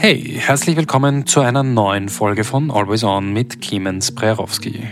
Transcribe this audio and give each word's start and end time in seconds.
Hey, 0.00 0.36
herzlich 0.38 0.76
willkommen 0.76 1.26
zu 1.26 1.40
einer 1.40 1.64
neuen 1.64 2.08
Folge 2.08 2.44
von 2.44 2.70
Always 2.70 3.02
On 3.02 3.32
mit 3.32 3.60
Clemens 3.60 4.12
Prerowski. 4.12 4.84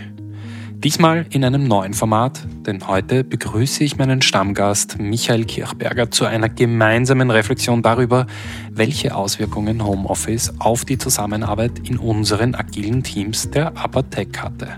Diesmal 0.73 1.25
in 1.29 1.45
einem 1.45 1.63
neuen 1.65 1.93
Format, 1.93 2.41
denn 2.65 2.85
heute 2.85 3.23
begrüße 3.23 3.85
ich 3.85 3.97
meinen 3.97 4.21
Stammgast 4.21 4.99
Michael 4.99 5.45
Kirchberger 5.45 6.11
zu 6.11 6.25
einer 6.25 6.49
gemeinsamen 6.49 7.31
Reflexion 7.31 7.81
darüber, 7.81 8.27
welche 8.69 9.15
Auswirkungen 9.15 9.85
Homeoffice 9.85 10.53
auf 10.59 10.83
die 10.83 10.97
Zusammenarbeit 10.97 11.87
in 11.87 11.97
unseren 11.97 12.53
agilen 12.53 13.01
Teams 13.01 13.49
der 13.49 13.73
Tech 14.09 14.27
hatte. 14.39 14.77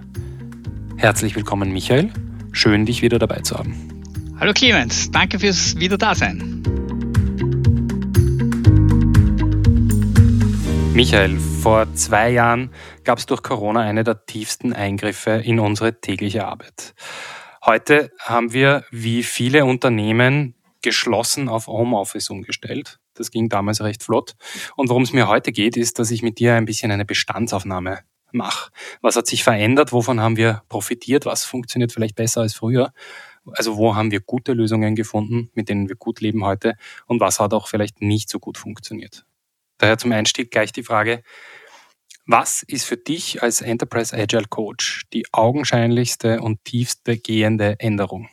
Herzlich 0.98 1.36
willkommen, 1.36 1.74
Michael. 1.74 2.12
Schön, 2.52 2.86
dich 2.86 3.02
wieder 3.02 3.18
dabei 3.18 3.40
zu 3.40 3.58
haben. 3.58 3.74
Hallo 4.40 4.54
Clemens, 4.54 5.10
danke 5.10 5.40
fürs 5.40 5.76
Wiederdasein. 5.80 6.79
Michael, 11.00 11.40
vor 11.40 11.88
zwei 11.94 12.30
Jahren 12.30 12.72
gab 13.06 13.20
es 13.20 13.26
durch 13.26 13.42
Corona 13.42 13.80
eine 13.80 14.04
der 14.04 14.26
tiefsten 14.26 14.74
Eingriffe 14.74 15.32
in 15.32 15.62
unsere 15.62 16.02
tägliche 16.02 16.46
Arbeit. 16.46 16.94
Heute 17.66 18.12
haben 18.20 18.52
wir, 18.52 18.84
wie 18.92 19.24
viele 19.24 19.64
Unternehmen, 19.64 20.56
geschlossen 20.82 21.48
auf 21.48 21.68
Homeoffice 21.68 22.30
umgestellt. 22.30 23.00
Das 23.14 23.32
ging 23.32 23.48
damals 23.48 23.80
recht 23.80 24.04
flott. 24.04 24.36
Und 24.76 24.90
worum 24.90 25.04
es 25.04 25.14
mir 25.14 25.30
heute 25.30 25.54
geht, 25.54 25.78
ist, 25.78 26.00
dass 26.00 26.12
ich 26.12 26.22
mit 26.22 26.38
dir 26.38 26.56
ein 26.56 26.66
bisschen 26.66 26.92
eine 26.92 27.06
Bestandsaufnahme 27.06 28.00
mache. 28.34 28.70
Was 29.02 29.16
hat 29.16 29.26
sich 29.26 29.46
verändert? 29.46 29.94
Wovon 29.94 30.20
haben 30.20 30.36
wir 30.36 30.64
profitiert? 30.68 31.26
Was 31.26 31.46
funktioniert 31.46 31.94
vielleicht 31.94 32.16
besser 32.16 32.42
als 32.42 32.56
früher? 32.56 32.92
Also 33.54 33.78
wo 33.78 33.96
haben 33.96 34.12
wir 34.12 34.20
gute 34.20 34.52
Lösungen 34.52 34.96
gefunden, 34.96 35.50
mit 35.54 35.70
denen 35.70 35.88
wir 35.88 35.96
gut 35.96 36.20
leben 36.20 36.44
heute? 36.44 36.76
Und 37.06 37.22
was 37.22 37.40
hat 37.40 37.54
auch 37.54 37.70
vielleicht 37.70 38.02
nicht 38.02 38.30
so 38.30 38.38
gut 38.38 38.58
funktioniert? 38.58 39.26
Daher 39.80 39.98
zum 39.98 40.12
Einstieg 40.12 40.52
gleich 40.52 40.72
die 40.72 40.84
Frage, 40.84 41.24
was 42.28 42.62
ist 42.62 42.86
für 42.86 42.98
dich 42.98 43.42
als 43.42 43.62
Enterprise 43.62 44.16
Agile 44.16 44.46
Coach 44.48 45.06
die 45.14 45.26
augenscheinlichste 45.32 46.42
und 46.42 46.64
tiefste 46.64 47.18
gehende 47.18 47.80
Änderung? 47.80 48.30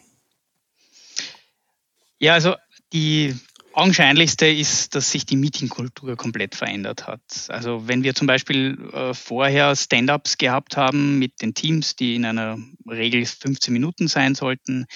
Ja, 2.19 2.35
also 2.35 2.57
die 2.93 3.35
augenscheinlichste 3.73 4.47
ist, 4.47 4.95
dass 4.95 5.11
sich 5.11 5.25
die 5.25 5.37
Meetingkultur 5.37 6.17
komplett 6.17 6.55
verändert 6.55 7.07
hat. 7.07 7.21
Also 7.49 7.89
wenn 7.89 8.03
wir 8.03 8.15
zum 8.15 8.27
Beispiel 8.27 8.79
äh, 8.93 9.15
vorher 9.15 9.77
Stand-ups 9.77 10.39
gehabt 10.39 10.77
haben 10.77 11.19
mit 11.19 11.41
den 11.41 11.55
Teams, 11.55 11.95
die 11.97 12.17
in 12.17 12.25
einer 12.25 12.59
Regel 12.89 13.25
15 13.25 13.73
Minuten 13.73 14.09
sein 14.09 14.35
sollten, 14.35 14.87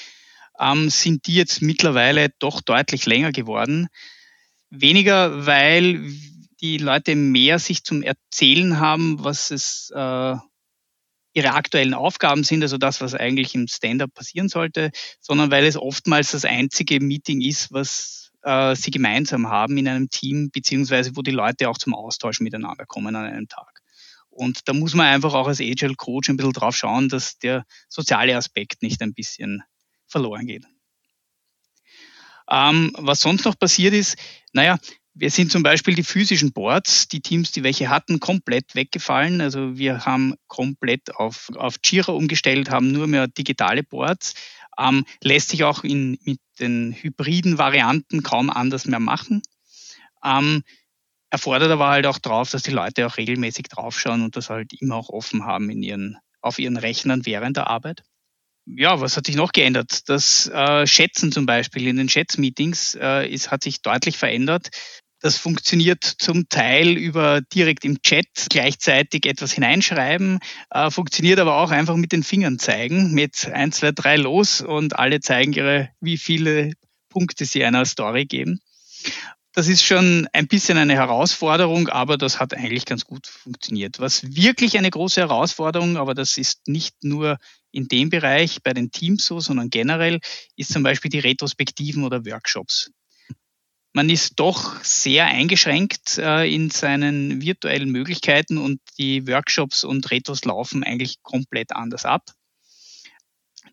ähm, 0.58 0.90
sind 0.90 1.26
die 1.26 1.34
jetzt 1.34 1.62
mittlerweile 1.62 2.30
doch 2.38 2.60
deutlich 2.60 3.06
länger 3.06 3.32
geworden. 3.32 3.88
Weniger, 4.70 5.46
weil 5.46 6.12
die 6.60 6.78
Leute 6.78 7.16
mehr 7.16 7.58
sich 7.58 7.84
zum 7.84 8.02
Erzählen 8.02 8.78
haben, 8.78 9.22
was 9.24 9.50
es 9.50 9.90
äh, 9.94 10.36
ihre 11.32 11.52
aktuellen 11.52 11.94
Aufgaben 11.94 12.44
sind, 12.44 12.62
also 12.62 12.76
das, 12.76 13.00
was 13.00 13.14
eigentlich 13.14 13.54
im 13.54 13.68
Stand-up 13.68 14.12
passieren 14.14 14.48
sollte, 14.48 14.90
sondern 15.20 15.50
weil 15.50 15.64
es 15.64 15.76
oftmals 15.76 16.32
das 16.32 16.44
einzige 16.44 17.00
Meeting 17.00 17.40
ist, 17.40 17.72
was 17.72 18.32
äh, 18.42 18.74
sie 18.74 18.90
gemeinsam 18.90 19.48
haben 19.48 19.76
in 19.78 19.88
einem 19.88 20.10
Team, 20.10 20.50
beziehungsweise 20.50 21.16
wo 21.16 21.22
die 21.22 21.30
Leute 21.30 21.68
auch 21.68 21.78
zum 21.78 21.94
Austausch 21.94 22.40
miteinander 22.40 22.86
kommen 22.86 23.14
an 23.14 23.26
einem 23.26 23.48
Tag. 23.48 23.80
Und 24.28 24.68
da 24.68 24.72
muss 24.72 24.94
man 24.94 25.06
einfach 25.06 25.34
auch 25.34 25.48
als 25.48 25.60
Agile 25.60 25.94
Coach 25.94 26.30
ein 26.30 26.36
bisschen 26.36 26.52
drauf 26.52 26.76
schauen, 26.76 27.08
dass 27.08 27.38
der 27.38 27.64
soziale 27.88 28.36
Aspekt 28.36 28.82
nicht 28.82 29.02
ein 29.02 29.12
bisschen 29.12 29.62
verloren 30.06 30.46
geht. 30.46 30.66
Ähm, 32.48 32.92
was 32.98 33.20
sonst 33.20 33.44
noch 33.44 33.58
passiert 33.58 33.94
ist, 33.94 34.16
naja, 34.52 34.78
wir 35.14 35.30
sind 35.30 35.50
zum 35.50 35.62
Beispiel 35.62 35.94
die 35.94 36.04
physischen 36.04 36.52
Boards, 36.52 37.08
die 37.08 37.20
Teams, 37.20 37.52
die 37.52 37.62
welche 37.62 37.90
hatten, 37.90 38.20
komplett 38.20 38.74
weggefallen. 38.74 39.40
Also 39.40 39.76
wir 39.76 40.04
haben 40.06 40.34
komplett 40.46 41.14
auf, 41.14 41.50
auf 41.56 41.76
Jira 41.84 42.12
umgestellt, 42.12 42.70
haben 42.70 42.92
nur 42.92 43.06
mehr 43.06 43.26
digitale 43.26 43.82
Boards. 43.82 44.34
Ähm, 44.78 45.04
lässt 45.22 45.50
sich 45.50 45.64
auch 45.64 45.84
in, 45.84 46.18
mit 46.24 46.40
den 46.60 46.92
hybriden 46.92 47.58
Varianten 47.58 48.22
kaum 48.22 48.50
anders 48.50 48.86
mehr 48.86 49.00
machen. 49.00 49.42
Ähm, 50.24 50.62
erfordert 51.30 51.70
aber 51.70 51.88
halt 51.88 52.06
auch 52.06 52.18
drauf, 52.18 52.50
dass 52.50 52.62
die 52.62 52.70
Leute 52.70 53.06
auch 53.06 53.16
regelmäßig 53.16 53.68
draufschauen 53.68 54.22
und 54.22 54.36
das 54.36 54.48
halt 54.48 54.72
immer 54.80 54.96
auch 54.96 55.08
offen 55.10 55.44
haben 55.44 55.70
in 55.70 55.82
ihren, 55.82 56.18
auf 56.40 56.58
ihren 56.58 56.76
Rechnern 56.76 57.26
während 57.26 57.56
der 57.56 57.66
Arbeit. 57.66 58.02
Ja, 58.76 59.00
was 59.00 59.16
hat 59.16 59.26
sich 59.26 59.36
noch 59.36 59.52
geändert? 59.52 60.08
Das 60.08 60.46
äh, 60.46 60.86
Schätzen 60.86 61.32
zum 61.32 61.46
Beispiel 61.46 61.86
in 61.86 61.96
den 61.96 62.08
Schätzmeetings 62.08 62.96
äh, 63.00 63.28
ist, 63.28 63.50
hat 63.50 63.62
sich 63.62 63.82
deutlich 63.82 64.16
verändert. 64.18 64.68
Das 65.20 65.36
funktioniert 65.36 66.02
zum 66.02 66.48
Teil 66.48 66.96
über 66.96 67.42
direkt 67.42 67.84
im 67.84 68.00
Chat 68.00 68.26
gleichzeitig 68.48 69.26
etwas 69.26 69.52
hineinschreiben, 69.52 70.38
äh, 70.70 70.90
funktioniert 70.90 71.38
aber 71.40 71.56
auch 71.56 71.70
einfach 71.70 71.96
mit 71.96 72.12
den 72.12 72.22
Fingern 72.22 72.58
zeigen, 72.58 73.12
mit 73.12 73.46
1, 73.46 73.76
2, 73.76 73.92
3 73.92 74.16
los 74.16 74.60
und 74.62 74.98
alle 74.98 75.20
zeigen 75.20 75.52
ihre, 75.52 75.90
wie 76.00 76.16
viele 76.16 76.72
Punkte 77.10 77.44
sie 77.44 77.64
einer 77.64 77.84
Story 77.84 78.24
geben. 78.24 78.60
Das 79.52 79.68
ist 79.68 79.82
schon 79.82 80.28
ein 80.32 80.46
bisschen 80.46 80.78
eine 80.78 80.94
Herausforderung, 80.94 81.88
aber 81.88 82.16
das 82.16 82.38
hat 82.38 82.54
eigentlich 82.54 82.86
ganz 82.86 83.04
gut 83.04 83.26
funktioniert. 83.26 83.98
Was 83.98 84.22
wirklich 84.34 84.78
eine 84.78 84.90
große 84.90 85.20
Herausforderung, 85.20 85.96
aber 85.96 86.14
das 86.14 86.36
ist 86.36 86.68
nicht 86.68 87.02
nur 87.02 87.36
in 87.72 87.88
dem 87.88 88.10
Bereich 88.10 88.62
bei 88.62 88.72
den 88.72 88.90
Teams 88.90 89.26
so, 89.26 89.40
sondern 89.40 89.70
generell, 89.70 90.20
ist 90.56 90.72
zum 90.72 90.82
Beispiel 90.82 91.10
die 91.10 91.20
Retrospektiven 91.20 92.04
oder 92.04 92.24
Workshops 92.26 92.90
man 93.92 94.08
ist 94.08 94.38
doch 94.38 94.82
sehr 94.84 95.26
eingeschränkt 95.26 96.18
äh, 96.18 96.52
in 96.52 96.70
seinen 96.70 97.42
virtuellen 97.42 97.90
Möglichkeiten 97.90 98.58
und 98.58 98.80
die 98.98 99.26
Workshops 99.26 99.84
und 99.84 100.10
Retros 100.10 100.44
laufen 100.44 100.84
eigentlich 100.84 101.22
komplett 101.22 101.72
anders 101.72 102.04
ab. 102.04 102.30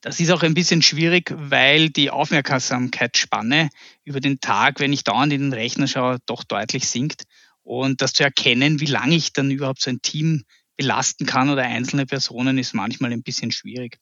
Das 0.02 0.20
ist 0.20 0.32
auch 0.32 0.44
ein 0.44 0.54
bisschen 0.54 0.82
schwierig, 0.82 1.34
weil 1.36 1.90
die 1.90 2.10
Aufmerksamkeitsspanne 2.10 3.70
über 4.04 4.20
den 4.20 4.40
Tag, 4.40 4.80
wenn 4.80 4.94
ich 4.94 5.04
dauernd 5.04 5.34
in 5.34 5.42
den 5.42 5.54
Rechner 5.54 5.88
schaue, 5.88 6.20
doch 6.26 6.44
deutlich 6.44 6.88
sinkt. 6.88 7.24
Und 7.64 8.02
das 8.02 8.14
zu 8.14 8.24
erkennen, 8.24 8.80
wie 8.80 8.86
lange 8.86 9.16
ich 9.16 9.34
dann 9.34 9.52
überhaupt 9.52 9.82
so 9.82 9.90
ein 9.90 10.02
Team 10.02 10.46
belasten 10.78 11.26
kann 11.26 11.50
oder 11.50 11.64
einzelne 11.64 12.06
Personen, 12.06 12.58
ist 12.58 12.74
manchmal 12.74 13.12
ein 13.12 13.24
bisschen 13.24 13.52
schwierig. 13.52 13.98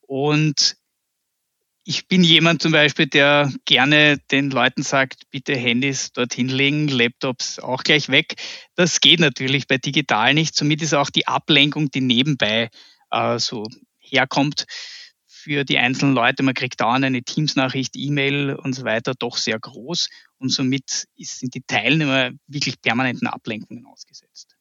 Und 0.00 0.76
ich 1.84 2.06
bin 2.06 2.22
jemand 2.22 2.60
zum 2.60 2.72
Beispiel, 2.72 3.06
der 3.06 3.50
gerne 3.64 4.18
den 4.30 4.50
Leuten 4.50 4.82
sagt, 4.82 5.30
bitte 5.30 5.56
Handys 5.56 6.12
dorthin 6.12 6.48
legen, 6.48 6.88
Laptops 6.88 7.58
auch 7.58 7.82
gleich 7.82 8.10
weg. 8.10 8.34
Das 8.74 9.00
geht 9.00 9.20
natürlich 9.20 9.66
bei 9.66 9.78
digital 9.78 10.34
nicht. 10.34 10.54
Somit 10.54 10.82
ist 10.82 10.92
auch 10.92 11.08
die 11.08 11.26
Ablenkung, 11.26 11.90
die 11.90 12.02
nebenbei 12.02 12.68
äh, 13.10 13.38
so 13.38 13.66
herkommt, 14.00 14.66
für 15.26 15.64
die 15.64 15.78
einzelnen 15.78 16.14
Leute, 16.14 16.42
man 16.42 16.52
kriegt 16.52 16.78
dauernd 16.78 17.06
eine 17.06 17.22
Teams-Nachricht, 17.22 17.96
E-Mail 17.96 18.54
und 18.54 18.74
so 18.74 18.84
weiter, 18.84 19.14
doch 19.18 19.38
sehr 19.38 19.58
groß. 19.58 20.10
Und 20.36 20.50
somit 20.50 21.06
sind 21.16 21.54
die 21.54 21.62
Teilnehmer 21.62 22.32
wirklich 22.46 22.82
permanenten 22.82 23.28
Ablenkungen 23.28 23.86
ausgesetzt. 23.86 24.57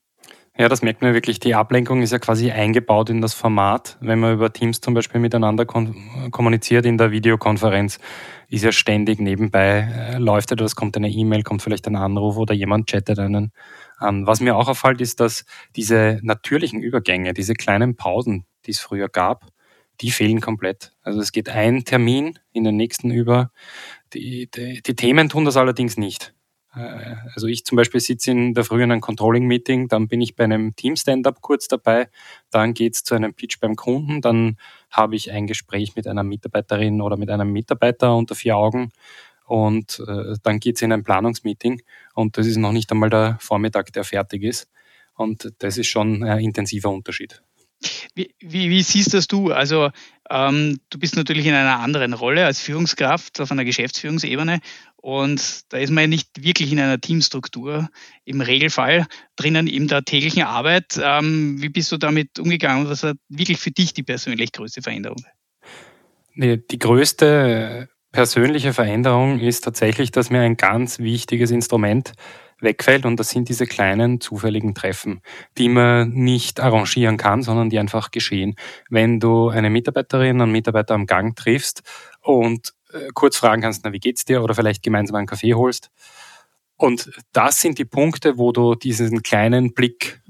Ja, 0.60 0.70
das 0.70 0.82
merkt 0.82 1.04
man 1.04 1.14
wirklich. 1.14 1.40
Die 1.40 1.54
Ablenkung 1.54 2.02
ist 2.02 2.12
ja 2.12 2.18
quasi 2.18 2.50
eingebaut 2.50 3.12
in 3.12 3.22
das 3.22 3.36
Format. 3.36 3.96
Wenn 4.02 4.20
man 4.20 4.34
über 4.34 4.52
Teams 4.52 4.82
zum 4.82 4.96
Beispiel 4.96 5.22
miteinander 5.22 5.66
kommuniziert 5.66 6.88
in 6.88 6.98
der 6.98 7.12
Videokonferenz, 7.12 8.00
ist 8.50 8.64
ja 8.64 8.72
ständig 8.72 9.20
nebenbei, 9.20 9.88
äh, 10.16 10.18
läuft 10.18 10.52
etwas, 10.52 10.76
kommt 10.76 10.98
eine 10.98 11.10
E-Mail, 11.10 11.44
kommt 11.44 11.62
vielleicht 11.62 11.86
ein 11.88 11.96
Anruf 11.96 12.38
oder 12.38 12.56
jemand 12.56 12.90
chattet 12.90 13.20
einen 13.20 13.52
an. 13.98 14.26
Was 14.26 14.40
mir 14.40 14.56
auch 14.56 14.68
auffällt, 14.68 15.00
ist, 15.00 15.20
dass 15.20 15.46
diese 15.76 16.20
natürlichen 16.24 16.82
Übergänge, 16.82 17.34
diese 17.34 17.54
kleinen 17.54 17.96
Pausen, 17.96 18.46
die 18.66 18.72
es 18.72 18.80
früher 18.80 19.10
gab, 19.10 19.46
die 20.02 20.10
fehlen 20.10 20.42
komplett. 20.42 20.94
Also 21.04 21.20
es 21.20 21.32
geht 21.32 21.50
ein 21.50 21.84
Termin 21.86 22.40
in 22.52 22.64
den 22.64 22.78
nächsten 22.78 23.12
über. 23.12 23.52
Die, 24.14 24.50
die, 24.50 24.82
die 24.82 24.96
Themen 24.96 25.30
tun 25.30 25.46
das 25.46 25.58
allerdings 25.58 25.98
nicht. 25.98 26.34
Äh, 26.78 27.16
also 27.34 27.48
ich 27.48 27.66
zum 27.66 27.76
Beispiel 27.76 28.00
sitze 28.00 28.32
in 28.32 28.54
der 28.54 28.64
Früh 28.64 28.84
in 28.84 28.92
einem 28.92 29.02
Controlling-Meeting, 29.02 29.88
dann 29.88 30.08
bin 30.08 30.22
ich 30.22 30.36
bei 30.36 30.44
einem 30.44 30.76
Team-Stand-up 30.76 31.42
kurz 31.42 31.68
dabei, 31.68 32.10
dann 32.52 32.74
geht's 32.74 33.04
zu 33.04 33.16
einem 33.16 33.34
Pitch 33.34 33.60
beim 33.60 33.76
Kunden, 33.76 34.22
dann 34.22 34.58
habe 34.92 35.16
ich 35.16 35.32
ein 35.32 35.48
Gespräch 35.48 35.96
mit 35.96 36.08
einer 36.08 36.24
Mitarbeiterin 36.24 37.02
oder 37.02 37.18
mit 37.18 37.30
einem 37.30 37.52
Mitarbeiter 37.52 38.16
unter 38.16 38.36
vier 38.36 38.58
Augen 38.58 38.92
und 39.46 40.04
äh, 40.08 40.36
dann 40.44 40.60
geht's 40.60 40.82
in 40.82 40.92
ein 40.92 41.04
Planungsmeeting 41.04 41.82
und 42.14 42.38
das 42.38 42.48
ist 42.48 42.58
noch 42.58 42.72
nicht 42.72 42.92
einmal 42.92 43.10
der 43.10 43.38
Vormittag, 43.40 43.94
der 43.94 44.04
fertig 44.04 44.44
ist. 44.44 44.70
Und 45.16 45.52
das 45.60 45.78
ist 45.78 45.88
schon 45.88 46.24
ein 46.24 46.40
intensiver 46.40 46.92
Unterschied. 46.92 47.42
Wie, 48.16 48.34
wie, 48.40 48.70
wie 48.70 48.82
siehst 48.82 49.14
das 49.14 49.28
du? 49.28 49.52
Also 49.52 49.92
ähm, 50.30 50.80
du 50.90 50.98
bist 50.98 51.16
natürlich 51.16 51.46
in 51.46 51.54
einer 51.54 51.80
anderen 51.80 52.14
Rolle 52.14 52.46
als 52.46 52.60
Führungskraft 52.60 53.40
auf 53.40 53.52
einer 53.52 53.66
Geschäftsführungsebene 53.66 54.60
und 54.96 55.72
da 55.72 55.78
ist 55.78 55.92
man 55.92 56.04
ja 56.04 56.08
nicht 56.08 56.44
wirklich 56.44 56.72
in 56.72 56.80
einer 56.80 57.00
Teamstruktur 57.00 57.88
im 58.26 58.42
Regelfall 58.42 59.06
drinnen 59.36 59.68
in 59.68 59.88
der 59.88 60.04
täglichen 60.04 60.44
Arbeit. 60.44 61.00
Ähm, 61.02 61.62
wie 61.62 61.70
bist 61.70 61.92
du 61.92 61.98
damit 61.98 62.40
umgegangen? 62.40 62.90
Was 62.90 63.04
war 63.04 63.14
wirklich 63.30 63.60
für 63.60 63.72
dich 63.72 63.94
die 63.94 64.04
persönlich 64.04 64.52
größte 64.52 64.82
Veränderung? 64.82 65.24
Die 66.36 66.80
größte 66.80 67.90
persönliche 68.12 68.74
Veränderung 68.74 69.40
ist 69.40 69.62
tatsächlich, 69.62 70.12
dass 70.12 70.30
mir 70.30 70.42
ein 70.42 70.58
ganz 70.58 71.00
wichtiges 71.00 71.52
Instrument 71.52 72.14
wegfällt 72.60 73.06
und 73.06 73.20
das 73.20 73.30
sind 73.30 73.50
diese 73.50 73.66
kleinen 73.66 74.20
zufälligen 74.20 74.74
Treffen, 74.74 75.22
die 75.58 75.70
man 75.70 76.10
nicht 76.10 76.60
arrangieren 76.60 77.18
kann, 77.18 77.44
sondern 77.44 77.70
die 77.70 77.80
einfach 77.80 78.12
geschehen. 78.12 78.56
Wenn 78.90 79.20
du 79.20 79.50
eine 79.50 79.70
Mitarbeiterin, 79.70 80.42
einen 80.42 80.52
Mitarbeiter 80.52 80.96
am 80.96 81.06
Gang 81.06 81.36
triffst 81.36 81.84
und 82.22 82.74
äh, 82.94 83.10
kurz 83.14 83.38
fragen 83.38 83.62
kannst, 83.62 83.84
na, 83.84 83.94
wie 83.94 84.00
geht's 84.00 84.26
dir? 84.26 84.44
Oder 84.44 84.56
vielleicht 84.56 84.84
gemeinsam 84.84 85.16
einen 85.18 85.28
Kaffee 85.28 85.54
holst. 85.54 85.90
Und 86.78 87.12
das 87.34 87.60
sind 87.60 87.80
die 87.80 87.86
Punkte, 87.86 88.38
wo 88.38 88.52
du 88.52 88.76
diesen 88.76 89.24
kleinen 89.24 89.74
Blick 89.74 90.22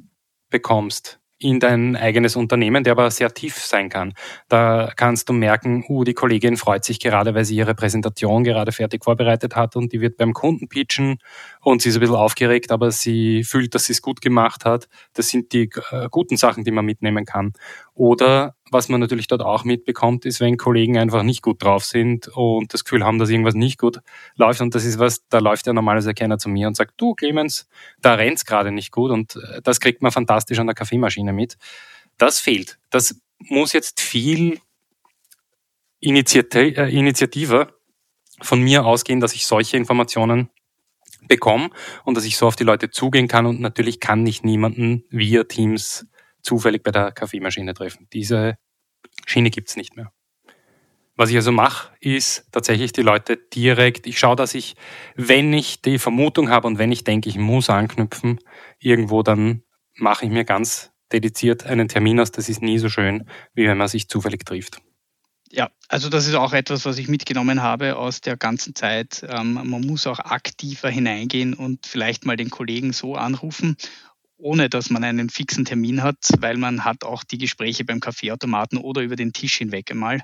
bekommst 0.50 1.20
in 1.40 1.60
dein 1.60 1.96
eigenes 1.96 2.36
Unternehmen, 2.36 2.84
der 2.84 2.94
aber 2.94 3.12
sehr 3.12 3.32
tief 3.32 3.58
sein 3.58 3.90
kann. 3.90 4.14
Da 4.50 4.92
kannst 4.96 5.30
du 5.30 5.34
merken, 5.34 5.86
uh, 5.88 6.04
die 6.04 6.14
Kollegin 6.14 6.58
freut 6.58 6.84
sich 6.84 7.00
gerade, 7.00 7.36
weil 7.36 7.46
sie 7.46 7.56
ihre 7.56 7.76
Präsentation 7.76 8.44
gerade 8.44 8.72
fertig 8.72 9.04
vorbereitet 9.04 9.56
hat 9.56 9.76
und 9.76 9.94
die 9.94 10.02
wird 10.02 10.18
beim 10.18 10.34
Kunden 10.34 10.68
pitchen 10.68 11.20
und 11.62 11.82
sie 11.82 11.90
ist 11.90 11.96
ein 11.98 12.00
bisschen 12.00 12.16
aufgeregt, 12.16 12.72
aber 12.72 12.92
sie 12.92 13.44
fühlt, 13.44 13.76
dass 13.76 13.86
sie 13.86 13.94
es 13.94 14.02
gut 14.02 14.22
gemacht 14.22 14.66
hat. 14.66 14.88
Das 15.14 15.30
sind 15.30 15.54
die 15.54 15.70
äh, 15.92 16.08
guten 16.10 16.38
Sachen, 16.38 16.64
die 16.64 16.72
man 16.72 16.86
mitnehmen 16.86 17.26
kann. 17.26 17.54
Oder 17.98 18.56
was 18.70 18.90
man 18.90 19.00
natürlich 19.00 19.26
dort 19.26 19.42
auch 19.42 19.64
mitbekommt, 19.64 20.24
ist, 20.28 20.40
wenn 20.40 20.58
Kollegen 20.58 21.00
einfach 21.00 21.24
nicht 21.24 21.42
gut 21.42 21.64
drauf 21.64 21.84
sind 21.84 22.28
und 22.28 22.72
das 22.72 22.84
Gefühl 22.84 23.04
haben, 23.04 23.18
dass 23.18 23.30
irgendwas 23.30 23.56
nicht 23.56 23.80
gut 23.80 24.02
läuft. 24.36 24.62
Und 24.62 24.76
das 24.76 24.86
ist 24.86 25.00
was, 25.00 25.28
da 25.30 25.40
läuft 25.40 25.66
ja 25.66 25.74
normalerweise 25.74 26.14
keiner 26.14 26.38
zu 26.38 26.48
mir 26.48 26.68
und 26.68 26.76
sagt, 26.76 26.94
du 26.98 27.16
Clemens, 27.16 27.68
da 28.00 28.14
rennt's 28.14 28.46
gerade 28.46 28.72
nicht 28.72 28.92
gut. 28.92 29.10
Und 29.10 29.38
äh, 29.38 29.64
das 29.64 29.80
kriegt 29.80 30.04
man 30.04 30.12
fantastisch 30.12 30.60
an 30.60 30.68
der 30.68 30.76
Kaffeemaschine 30.76 31.34
mit. 31.34 31.58
Das 32.20 32.40
fehlt. 32.40 32.78
Das 32.92 33.20
muss 33.40 33.74
jetzt 33.74 34.00
viel 34.00 34.60
Initiativ 36.00 36.78
äh, 36.78 36.96
initiativer 36.96 37.74
von 38.42 38.62
mir 38.62 38.86
ausgehen, 38.86 39.22
dass 39.22 39.34
ich 39.34 39.48
solche 39.48 39.76
Informationen 39.76 40.52
bekomme 41.28 41.72
und 42.06 42.16
dass 42.16 42.26
ich 42.26 42.38
so 42.38 42.46
auf 42.46 42.56
die 42.56 42.64
Leute 42.64 42.92
zugehen 42.92 43.28
kann. 43.28 43.48
Und 43.48 43.60
natürlich 43.60 44.00
kann 44.00 44.24
ich 44.28 44.44
niemanden 44.44 45.04
via 45.10 45.46
Teams 45.46 46.06
zufällig 46.48 46.84
bei 46.84 46.92
der 46.92 47.12
Kaffeemaschine 47.12 47.74
treffen. 47.74 48.08
Diese 48.14 48.58
Schiene 49.26 49.50
gibt's 49.50 49.76
nicht 49.76 49.96
mehr. 49.96 50.12
Was 51.16 51.32
ich 51.32 51.36
also 51.36 51.52
mache, 51.52 51.92
ist 52.00 52.48
tatsächlich 52.52 52.92
die 52.92 53.02
Leute 53.02 53.38
direkt, 53.38 54.06
ich 54.06 54.20
schaue, 54.20 54.36
dass 54.36 54.54
ich, 54.54 54.76
wenn 55.16 55.52
ich 55.52 55.82
die 55.82 55.98
Vermutung 55.98 56.50
habe 56.50 56.68
und 56.68 56.78
wenn 56.78 56.92
ich 56.92 57.04
denke, 57.04 57.28
ich 57.28 57.38
muss 57.38 57.70
anknüpfen, 57.70 58.40
irgendwo 58.80 59.24
dann 59.24 59.64
mache 59.96 60.26
ich 60.26 60.32
mir 60.32 60.46
ganz 60.46 60.92
dediziert 61.12 61.66
einen 61.66 61.88
Termin 61.88 62.20
aus. 62.20 62.32
Das 62.32 62.50
ist 62.50 62.62
nie 62.62 62.78
so 62.78 62.88
schön, 62.88 63.28
wie 63.56 63.68
wenn 63.68 63.78
man 63.78 63.88
sich 63.88 64.08
zufällig 64.10 64.46
trifft. 64.46 64.80
Ja, 65.50 65.72
also 65.88 66.10
das 66.10 66.28
ist 66.28 66.36
auch 66.36 66.54
etwas, 66.54 66.86
was 66.86 66.98
ich 66.98 67.08
mitgenommen 67.08 67.64
habe 67.64 67.96
aus 67.96 68.22
der 68.22 68.38
ganzen 68.38 68.76
Zeit. 68.76 69.26
Ähm, 69.28 69.54
man 69.54 69.82
muss 69.82 70.06
auch 70.06 70.20
aktiver 70.20 70.90
hineingehen 70.90 71.54
und 71.56 71.88
vielleicht 71.88 72.26
mal 72.26 72.36
den 72.36 72.50
Kollegen 72.50 72.94
so 72.94 73.16
anrufen 73.16 73.78
ohne 74.38 74.70
dass 74.70 74.90
man 74.90 75.04
einen 75.04 75.30
fixen 75.30 75.66
Termin 75.66 76.04
hat, 76.04 76.18
weil 76.40 76.58
man 76.58 76.86
hat 76.86 77.04
auch 77.04 77.24
die 77.24 77.38
Gespräche 77.38 77.86
beim 77.86 78.00
Kaffeeautomaten 78.00 78.78
oder 78.78 79.02
über 79.02 79.16
den 79.16 79.34
Tisch 79.34 79.58
hinweg 79.58 79.92
einmal. 79.92 80.22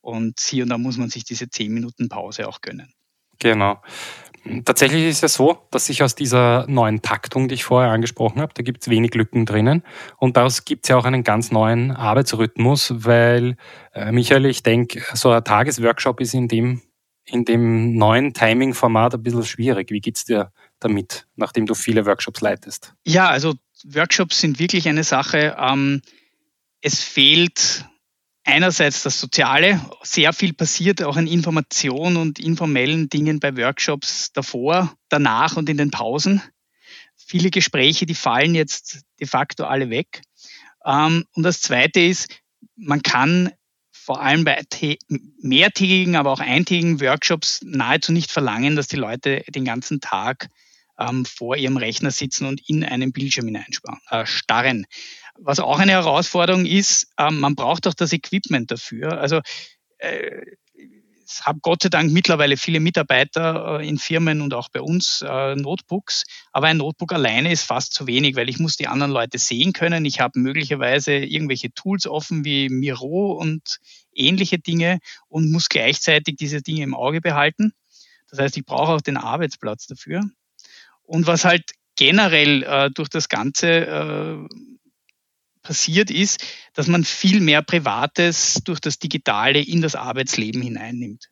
Und 0.00 0.40
hier 0.40 0.64
und 0.64 0.70
da 0.70 0.78
muss 0.78 0.98
man 0.98 1.08
sich 1.08 1.24
diese 1.24 1.48
zehn 1.48 1.72
Minuten 1.72 2.08
Pause 2.08 2.48
auch 2.48 2.60
gönnen. 2.60 2.92
Genau. 3.38 3.80
Tatsächlich 4.66 5.06
ist 5.06 5.24
es 5.24 5.34
so, 5.34 5.66
dass 5.70 5.86
sich 5.86 6.02
aus 6.02 6.14
dieser 6.14 6.66
neuen 6.68 7.00
Taktung, 7.00 7.48
die 7.48 7.54
ich 7.54 7.64
vorher 7.64 7.92
angesprochen 7.92 8.42
habe, 8.42 8.52
da 8.54 8.62
gibt 8.62 8.82
es 8.82 8.90
wenig 8.90 9.14
Lücken 9.14 9.46
drinnen. 9.46 9.82
Und 10.18 10.36
daraus 10.36 10.66
gibt 10.66 10.84
es 10.84 10.90
ja 10.90 10.98
auch 10.98 11.06
einen 11.06 11.24
ganz 11.24 11.50
neuen 11.50 11.90
Arbeitsrhythmus, 11.90 12.92
weil, 13.06 13.56
äh, 13.94 14.12
Michael, 14.12 14.44
ich 14.44 14.62
denke, 14.62 15.02
so 15.14 15.30
ein 15.30 15.42
Tagesworkshop 15.42 16.20
ist 16.20 16.34
in 16.34 16.48
dem, 16.48 16.82
in 17.26 17.44
dem 17.44 17.96
neuen 17.96 18.34
Timing-Format 18.34 19.14
ein 19.14 19.22
bisschen 19.22 19.44
schwierig. 19.44 19.90
Wie 19.90 20.00
geht's 20.00 20.24
dir 20.24 20.52
damit, 20.78 21.26
nachdem 21.36 21.66
du 21.66 21.74
viele 21.74 22.06
Workshops 22.06 22.40
leitest? 22.40 22.94
Ja, 23.04 23.28
also 23.28 23.54
Workshops 23.84 24.40
sind 24.40 24.58
wirklich 24.58 24.88
eine 24.88 25.04
Sache. 25.04 25.56
Ähm, 25.58 26.02
es 26.80 27.00
fehlt 27.00 27.86
einerseits 28.44 29.02
das 29.02 29.18
Soziale. 29.18 29.80
Sehr 30.02 30.32
viel 30.32 30.52
passiert 30.52 31.02
auch 31.02 31.16
in 31.16 31.26
Information 31.26 32.16
und 32.16 32.38
informellen 32.38 33.08
Dingen 33.08 33.40
bei 33.40 33.56
Workshops 33.56 34.32
davor, 34.32 34.94
danach 35.08 35.56
und 35.56 35.68
in 35.68 35.78
den 35.78 35.90
Pausen. 35.90 36.42
Viele 37.16 37.50
Gespräche, 37.50 38.06
die 38.06 38.14
fallen 38.14 38.54
jetzt 38.54 39.00
de 39.18 39.26
facto 39.26 39.64
alle 39.64 39.88
weg. 39.88 40.22
Ähm, 40.84 41.24
und 41.34 41.42
das 41.42 41.60
Zweite 41.62 42.00
ist, 42.00 42.28
man 42.76 43.02
kann 43.02 43.50
vor 44.04 44.20
allem 44.20 44.44
bei 44.44 44.62
mehrtägigen, 45.40 46.14
aber 46.14 46.30
auch 46.30 46.40
eintägigen 46.40 47.00
Workshops 47.00 47.60
nahezu 47.64 48.12
nicht 48.12 48.30
verlangen, 48.30 48.76
dass 48.76 48.86
die 48.86 48.96
Leute 48.96 49.44
den 49.48 49.64
ganzen 49.64 50.00
Tag 50.00 50.48
ähm, 50.98 51.24
vor 51.24 51.56
ihrem 51.56 51.78
Rechner 51.78 52.10
sitzen 52.10 52.46
und 52.46 52.60
in 52.68 52.84
einen 52.84 53.12
Bildschirm 53.12 53.46
hineinstarren. 53.46 54.82
Äh, 54.82 54.86
Was 55.36 55.58
auch 55.58 55.78
eine 55.78 55.92
Herausforderung 55.92 56.66
ist, 56.66 57.08
ähm, 57.18 57.40
man 57.40 57.54
braucht 57.54 57.86
auch 57.86 57.94
das 57.94 58.12
Equipment 58.12 58.70
dafür. 58.70 59.18
Also 59.18 59.40
äh, 59.98 60.42
es 61.26 61.46
haben 61.46 61.60
Gott 61.62 61.82
sei 61.82 61.88
Dank 61.88 62.12
mittlerweile 62.12 62.56
viele 62.56 62.80
Mitarbeiter 62.80 63.80
äh, 63.80 63.88
in 63.88 63.98
Firmen 63.98 64.40
und 64.40 64.54
auch 64.54 64.68
bei 64.68 64.80
uns 64.80 65.24
äh, 65.26 65.54
Notebooks, 65.54 66.24
aber 66.52 66.68
ein 66.68 66.78
Notebook 66.78 67.12
alleine 67.12 67.52
ist 67.52 67.64
fast 67.64 67.94
zu 67.94 68.06
wenig, 68.06 68.36
weil 68.36 68.48
ich 68.48 68.58
muss 68.58 68.76
die 68.76 68.86
anderen 68.86 69.12
Leute 69.12 69.38
sehen 69.38 69.72
können. 69.72 70.04
Ich 70.04 70.20
habe 70.20 70.38
möglicherweise 70.38 71.12
irgendwelche 71.12 71.72
Tools 71.72 72.06
offen 72.06 72.44
wie 72.44 72.68
Miro 72.68 73.32
und 73.32 73.78
ähnliche 74.14 74.58
Dinge 74.58 74.98
und 75.28 75.50
muss 75.50 75.68
gleichzeitig 75.68 76.36
diese 76.36 76.62
Dinge 76.62 76.82
im 76.82 76.94
Auge 76.94 77.20
behalten. 77.20 77.72
Das 78.30 78.38
heißt, 78.38 78.56
ich 78.56 78.64
brauche 78.64 78.92
auch 78.92 79.00
den 79.00 79.16
Arbeitsplatz 79.16 79.86
dafür. 79.86 80.22
Und 81.02 81.26
was 81.26 81.44
halt 81.44 81.72
generell 81.96 82.62
äh, 82.62 82.90
durch 82.90 83.08
das 83.08 83.28
Ganze 83.28 83.68
äh, 83.68 84.56
passiert 85.64 86.12
ist, 86.12 86.44
dass 86.74 86.86
man 86.86 87.02
viel 87.02 87.40
mehr 87.40 87.62
Privates 87.62 88.60
durch 88.64 88.78
das 88.78 89.00
Digitale 89.00 89.60
in 89.60 89.82
das 89.82 89.96
Arbeitsleben 89.96 90.62
hineinnimmt. 90.62 91.30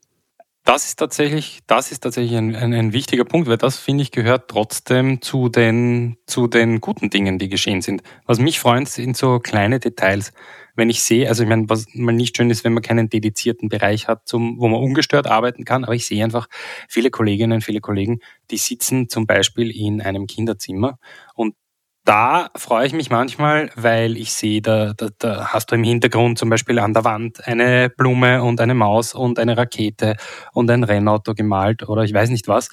Das 0.65 0.87
ist 0.87 0.97
tatsächlich, 0.97 1.61
das 1.67 1.91
ist 1.91 2.01
tatsächlich 2.01 2.37
ein, 2.37 2.55
ein, 2.55 2.73
ein 2.73 2.93
wichtiger 2.93 3.25
Punkt, 3.25 3.49
weil 3.49 3.59
das 3.59 3.79
finde 3.79 4.03
ich 4.03 4.13
gehört 4.13 4.49
trotzdem 4.49 5.21
zu 5.21 5.49
den, 5.49 6.17
zu 6.27 6.47
den 6.47 6.81
guten 6.81 7.11
Dingen, 7.11 7.39
die 7.39 7.49
geschehen 7.49 7.83
sind. 7.83 8.03
Was 8.27 8.39
mich 8.39 8.61
freut, 8.61 8.89
sind 8.89 9.17
so 9.17 9.41
kleine 9.41 9.81
Details 9.81 10.33
wenn 10.75 10.91
ich 10.91 11.03
sehe, 11.03 11.29
also 11.29 11.43
ich 11.43 11.49
meine, 11.49 11.69
was 11.69 11.87
mal 11.95 12.13
nicht 12.13 12.37
schön 12.37 12.51
ist, 12.51 12.65
wenn 12.65 12.73
man 12.73 12.83
keinen 12.83 13.09
dedizierten 13.09 13.69
Bereich 13.69 14.09
hat, 14.09 14.27
zum, 14.27 14.59
wo 14.59 14.69
man 14.69 14.81
ungestört 14.81 15.27
arbeiten 15.27 15.65
kann, 15.65 15.85
aber 15.85 15.95
ich 15.95 16.07
sehe 16.07 16.25
einfach 16.25 16.49
viele 16.89 17.11
Kolleginnen, 17.11 17.61
viele 17.61 17.81
Kollegen, 17.81 18.21
die 18.51 18.57
sitzen 18.57 19.09
zum 19.09 19.27
Beispiel 19.27 19.71
in 19.71 20.01
einem 20.01 20.27
Kinderzimmer 20.27 20.99
und 21.35 21.55
da 22.05 22.51
freue 22.57 22.87
ich 22.87 22.93
mich 22.93 23.11
manchmal, 23.11 23.71
weil 23.77 24.17
ich 24.17 24.33
sehe, 24.33 24.61
da, 24.61 24.93
da, 24.95 25.09
da 25.19 25.53
hast 25.53 25.71
du 25.71 25.77
im 25.77 25.85
Hintergrund 25.85 26.39
zum 26.39 26.51
Beispiel 26.51 26.79
an 26.79 26.95
der 26.95 27.05
Wand 27.05 27.47
eine 27.47 27.91
Blume 27.91 28.43
und 28.43 28.61
eine 28.61 28.75
Maus 28.75 29.15
und 29.15 29.39
eine 29.39 29.57
Rakete 29.57 30.17
und 30.53 30.71
ein 30.71 30.83
Rennauto 30.83 31.35
gemalt 31.35 31.89
oder 31.89 32.03
ich 32.03 32.13
weiß 32.13 32.31
nicht 32.31 32.49
was. 32.49 32.71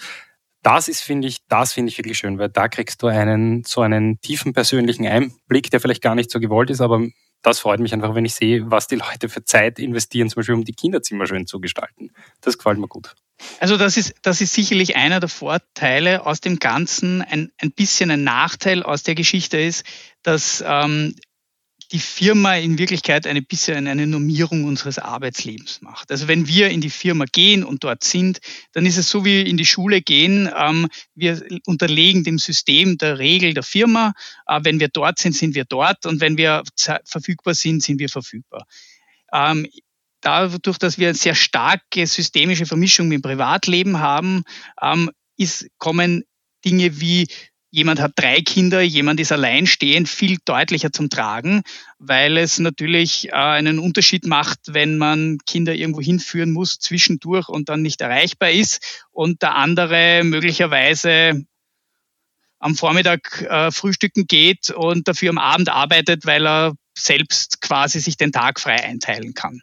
Das 0.63 0.87
ist, 0.87 1.01
finde 1.01 1.27
ich, 1.27 1.45
das 1.47 1.73
finde 1.73 1.91
ich 1.91 1.97
wirklich 1.97 2.17
schön, 2.17 2.39
weil 2.39 2.49
da 2.49 2.67
kriegst 2.67 3.01
du 3.03 3.07
einen, 3.07 3.63
so 3.63 3.81
einen 3.81 4.19
tiefen 4.19 4.53
persönlichen 4.53 5.07
Einblick, 5.07 5.69
der 5.69 5.79
vielleicht 5.79 6.01
gar 6.01 6.15
nicht 6.15 6.31
so 6.31 6.39
gewollt 6.39 6.69
ist, 6.69 6.81
aber 6.81 6.99
das 7.41 7.59
freut 7.59 7.79
mich 7.79 7.93
einfach, 7.93 8.15
wenn 8.15 8.25
ich 8.25 8.35
sehe, 8.35 8.69
was 8.69 8.87
die 8.87 8.95
Leute 8.95 9.29
für 9.29 9.43
Zeit 9.43 9.79
investieren, 9.79 10.29
zum 10.29 10.41
Beispiel 10.41 10.55
um 10.55 10.65
die 10.65 10.73
Kinderzimmer 10.73 11.25
schön 11.25 11.47
zu 11.47 11.59
gestalten. 11.59 12.11
Das 12.41 12.57
gefällt 12.57 12.79
mir 12.79 12.87
gut. 12.87 13.15
Also 13.59 13.77
das 13.77 13.95
ist, 13.95 14.15
das 14.21 14.41
ist 14.41 14.53
sicherlich 14.53 14.97
einer 14.97 15.19
der 15.19 15.29
Vorteile 15.29 16.25
aus 16.25 16.41
dem 16.41 16.59
Ganzen. 16.59 17.21
Ein, 17.21 17.51
ein 17.57 17.71
bisschen 17.71 18.11
ein 18.11 18.23
Nachteil 18.23 18.83
aus 18.83 19.03
der 19.03 19.15
Geschichte 19.15 19.57
ist, 19.57 19.85
dass 20.23 20.63
ähm, 20.65 21.15
die 21.91 21.99
Firma 21.99 22.55
in 22.55 22.77
Wirklichkeit 22.77 23.25
eine 23.25 23.41
bisschen 23.41 23.87
eine 23.87 24.05
Normierung 24.05 24.65
unseres 24.65 24.99
Arbeitslebens 24.99 25.81
macht. 25.81 26.11
Also 26.11 26.27
wenn 26.27 26.47
wir 26.47 26.69
in 26.69 26.81
die 26.81 26.89
Firma 26.89 27.25
gehen 27.31 27.63
und 27.63 27.83
dort 27.83 28.03
sind, 28.03 28.39
dann 28.73 28.85
ist 28.85 28.97
es 28.97 29.09
so 29.09 29.25
wie 29.25 29.41
in 29.41 29.57
die 29.57 29.65
Schule 29.65 30.01
gehen. 30.01 30.49
Ähm, 30.55 30.87
wir 31.15 31.41
unterlegen 31.65 32.23
dem 32.23 32.37
System 32.37 32.97
der 32.97 33.17
Regel 33.17 33.53
der 33.53 33.63
Firma. 33.63 34.13
Äh, 34.47 34.59
wenn 34.63 34.79
wir 34.79 34.89
dort 34.89 35.17
sind, 35.17 35.35
sind 35.35 35.55
wir 35.55 35.65
dort 35.65 36.05
und 36.05 36.21
wenn 36.21 36.37
wir 36.37 36.63
verfügbar 37.05 37.55
sind, 37.55 37.81
sind 37.81 37.99
wir 37.99 38.09
verfügbar. 38.09 38.67
Ähm, 39.33 39.67
dadurch, 40.21 40.77
dass 40.77 40.99
wir 40.99 41.07
eine 41.07 41.17
sehr 41.17 41.35
starke 41.35 42.05
systemische 42.05 42.67
Vermischung 42.67 43.07
mit 43.07 43.17
dem 43.17 43.21
Privatleben 43.23 43.99
haben, 43.99 44.43
ähm, 44.81 45.09
ist, 45.37 45.67
kommen 45.77 46.23
Dinge 46.65 46.99
wie 46.99 47.27
jemand 47.71 47.99
hat 47.99 48.13
drei 48.15 48.41
Kinder, 48.41 48.81
jemand 48.81 49.19
ist 49.19 49.31
alleinstehend, 49.31 50.09
viel 50.09 50.37
deutlicher 50.45 50.91
zum 50.91 51.09
Tragen, 51.09 51.63
weil 51.97 52.37
es 52.37 52.59
natürlich 52.59 53.29
äh, 53.29 53.33
einen 53.33 53.79
Unterschied 53.79 54.25
macht, 54.25 54.59
wenn 54.67 54.97
man 54.97 55.37
Kinder 55.45 55.73
irgendwo 55.73 56.01
hinführen 56.01 56.51
muss 56.51 56.79
zwischendurch 56.79 57.47
und 57.49 57.69
dann 57.69 57.81
nicht 57.81 58.01
erreichbar 58.01 58.51
ist 58.51 59.05
und 59.11 59.41
der 59.41 59.55
andere 59.55 60.23
möglicherweise 60.23 61.45
am 62.59 62.75
Vormittag 62.75 63.41
äh, 63.43 63.71
frühstücken 63.71 64.27
geht 64.27 64.69
und 64.69 65.07
dafür 65.07 65.29
am 65.29 65.37
Abend 65.37 65.69
arbeitet, 65.69 66.25
weil 66.25 66.45
er 66.45 66.73
selbst 66.97 67.61
quasi 67.61 67.99
sich 67.99 68.17
den 68.17 68.31
Tag 68.31 68.59
frei 68.59 68.83
einteilen 68.83 69.33
kann. 69.33 69.61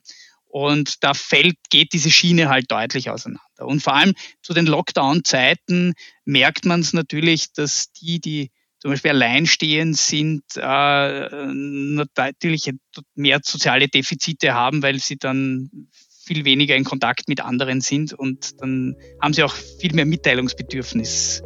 Und 0.57 1.05
da 1.05 1.13
fällt, 1.13 1.57
geht 1.69 1.93
diese 1.93 2.11
Schiene 2.11 2.49
halt 2.49 2.73
deutlich 2.73 3.11
auseinander. 3.11 3.43
Und 3.59 3.83
vor 3.83 3.95
allem 3.95 4.15
zu 4.41 4.55
den 4.55 4.65
Lockdown-Zeiten 4.65 5.93
merkt 6.25 6.65
man 6.65 6.81
es 6.81 6.95
natürlich, 6.95 7.53
dass 7.53 7.93
die, 7.93 8.21
die 8.21 8.51
zum 8.79 8.91
Beispiel 8.91 9.11
alleinstehend 9.11 9.99
sind, 9.99 10.45
äh, 10.57 11.29
natürlich 11.53 12.71
mehr 13.15 13.41
soziale 13.45 13.89
Defizite 13.89 14.55
haben, 14.55 14.83
weil 14.83 14.99
sie 14.99 15.19
dann 15.19 15.91
viel 16.25 16.47
weniger 16.47 16.75
in 16.75 16.85
Kontakt 16.85 17.29
mit 17.29 17.43
anderen 17.43 17.83
sind 17.83 18.15
und 18.15 18.59
dann 18.63 18.97
haben 19.21 19.35
sie 19.35 19.43
auch 19.43 19.53
viel 19.53 19.93
mehr 19.93 20.07
Mitteilungsbedürfnis 20.07 21.43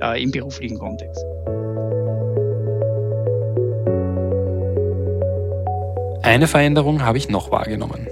äh, 0.00 0.22
im 0.22 0.30
beruflichen 0.30 0.78
Kontext. 0.78 1.22
Eine 6.22 6.48
Veränderung 6.48 7.02
habe 7.02 7.18
ich 7.18 7.28
noch 7.28 7.50
wahrgenommen. 7.50 8.08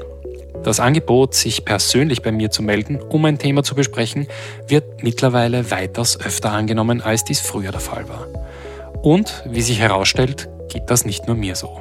Das 0.64 0.78
Angebot, 0.78 1.34
sich 1.34 1.64
persönlich 1.64 2.22
bei 2.22 2.30
mir 2.30 2.52
zu 2.52 2.62
melden, 2.62 3.00
um 3.00 3.24
ein 3.24 3.38
Thema 3.38 3.64
zu 3.64 3.74
besprechen, 3.74 4.28
wird 4.68 5.02
mittlerweile 5.02 5.72
weitaus 5.72 6.20
öfter 6.20 6.52
angenommen, 6.52 7.00
als 7.00 7.24
dies 7.24 7.40
früher 7.40 7.72
der 7.72 7.80
Fall 7.80 8.08
war. 8.08 8.28
Und, 9.02 9.42
wie 9.44 9.60
sich 9.60 9.80
herausstellt, 9.80 10.48
geht 10.68 10.88
das 10.88 11.04
nicht 11.04 11.26
nur 11.26 11.34
mir 11.34 11.56
so. 11.56 11.80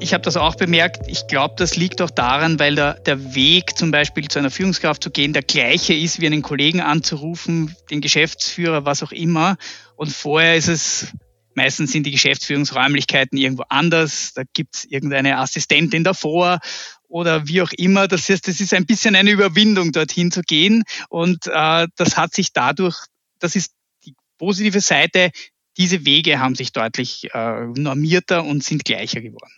Ich 0.00 0.12
habe 0.12 0.22
das 0.22 0.36
auch 0.36 0.54
bemerkt. 0.54 1.08
Ich 1.08 1.26
glaube, 1.28 1.54
das 1.56 1.76
liegt 1.76 2.02
auch 2.02 2.10
daran, 2.10 2.58
weil 2.58 2.74
der, 2.74 2.94
der 3.00 3.34
Weg 3.34 3.78
zum 3.78 3.90
Beispiel 3.90 4.28
zu 4.28 4.38
einer 4.38 4.50
Führungskraft 4.50 5.02
zu 5.02 5.10
gehen 5.10 5.32
der 5.32 5.42
gleiche 5.42 5.94
ist, 5.94 6.20
wie 6.20 6.26
einen 6.26 6.42
Kollegen 6.42 6.82
anzurufen, 6.82 7.74
den 7.90 8.02
Geschäftsführer, 8.02 8.84
was 8.84 9.02
auch 9.02 9.12
immer. 9.12 9.56
Und 9.96 10.12
vorher 10.12 10.56
ist 10.56 10.68
es, 10.68 11.06
meistens 11.54 11.92
sind 11.92 12.04
die 12.04 12.12
Geschäftsführungsräumlichkeiten 12.12 13.38
irgendwo 13.38 13.64
anders. 13.70 14.34
Da 14.34 14.42
gibt 14.52 14.76
es 14.76 14.84
irgendeine 14.84 15.38
Assistentin 15.38 16.04
davor 16.04 16.60
oder 17.08 17.48
wie 17.48 17.62
auch 17.62 17.72
immer. 17.72 18.06
Das 18.06 18.28
heißt, 18.28 18.46
das 18.46 18.60
ist 18.60 18.74
ein 18.74 18.86
bisschen 18.86 19.16
eine 19.16 19.30
Überwindung, 19.30 19.92
dorthin 19.92 20.30
zu 20.30 20.42
gehen. 20.42 20.84
Und 21.08 21.46
äh, 21.46 21.88
das 21.96 22.16
hat 22.16 22.34
sich 22.34 22.52
dadurch, 22.52 22.96
das 23.40 23.56
ist 23.56 23.72
die 24.04 24.14
positive 24.38 24.80
Seite, 24.80 25.30
diese 25.76 26.04
Wege 26.04 26.38
haben 26.38 26.54
sich 26.54 26.72
deutlich 26.72 27.28
äh, 27.32 27.66
normierter 27.74 28.44
und 28.44 28.62
sind 28.62 28.84
gleicher 28.84 29.20
geworden. 29.20 29.52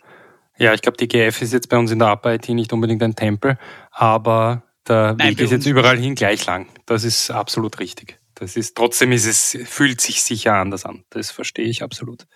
Ja, 0.57 0.73
ich 0.73 0.81
glaube, 0.81 0.97
die 0.97 1.07
GF 1.07 1.41
ist 1.41 1.53
jetzt 1.53 1.69
bei 1.69 1.77
uns 1.77 1.91
in 1.91 1.99
der 1.99 2.11
Upper-IT 2.11 2.49
nicht 2.49 2.71
unbedingt 2.71 3.01
ein 3.01 3.15
Tempel, 3.15 3.57
aber 3.89 4.63
der 4.87 5.15
Nein, 5.17 5.29
Weg 5.29 5.41
ist 5.41 5.51
jetzt 5.51 5.65
überall 5.65 5.97
hin 5.97 6.15
gleich 6.15 6.45
lang. 6.45 6.67
Das 6.85 7.03
ist 7.03 7.31
absolut 7.31 7.79
richtig. 7.79 8.19
Das 8.35 8.55
ist, 8.55 8.75
trotzdem 8.75 9.11
ist 9.11 9.25
es, 9.25 9.57
fühlt 9.65 10.01
sich 10.01 10.23
sicher 10.23 10.53
anders 10.53 10.85
an. 10.85 11.03
Das 11.09 11.31
verstehe 11.31 11.65
ich 11.65 11.83
absolut. 11.83 12.27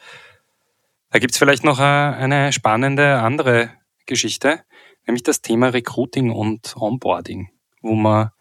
Da 1.12 1.20
gibt 1.20 1.34
es 1.34 1.38
vielleicht 1.38 1.64
noch 1.64 1.80
äh, 1.80 1.84
eine 1.84 2.52
spannende 2.52 3.20
andere 3.20 3.72
Geschichte, 4.06 4.64
nämlich 5.06 5.24
das 5.24 5.42
Thema 5.42 5.70
Recruiting 5.70 6.32
und 6.32 6.76
Onboarding, 6.76 7.50
wo 7.82 7.96
man 7.96 8.32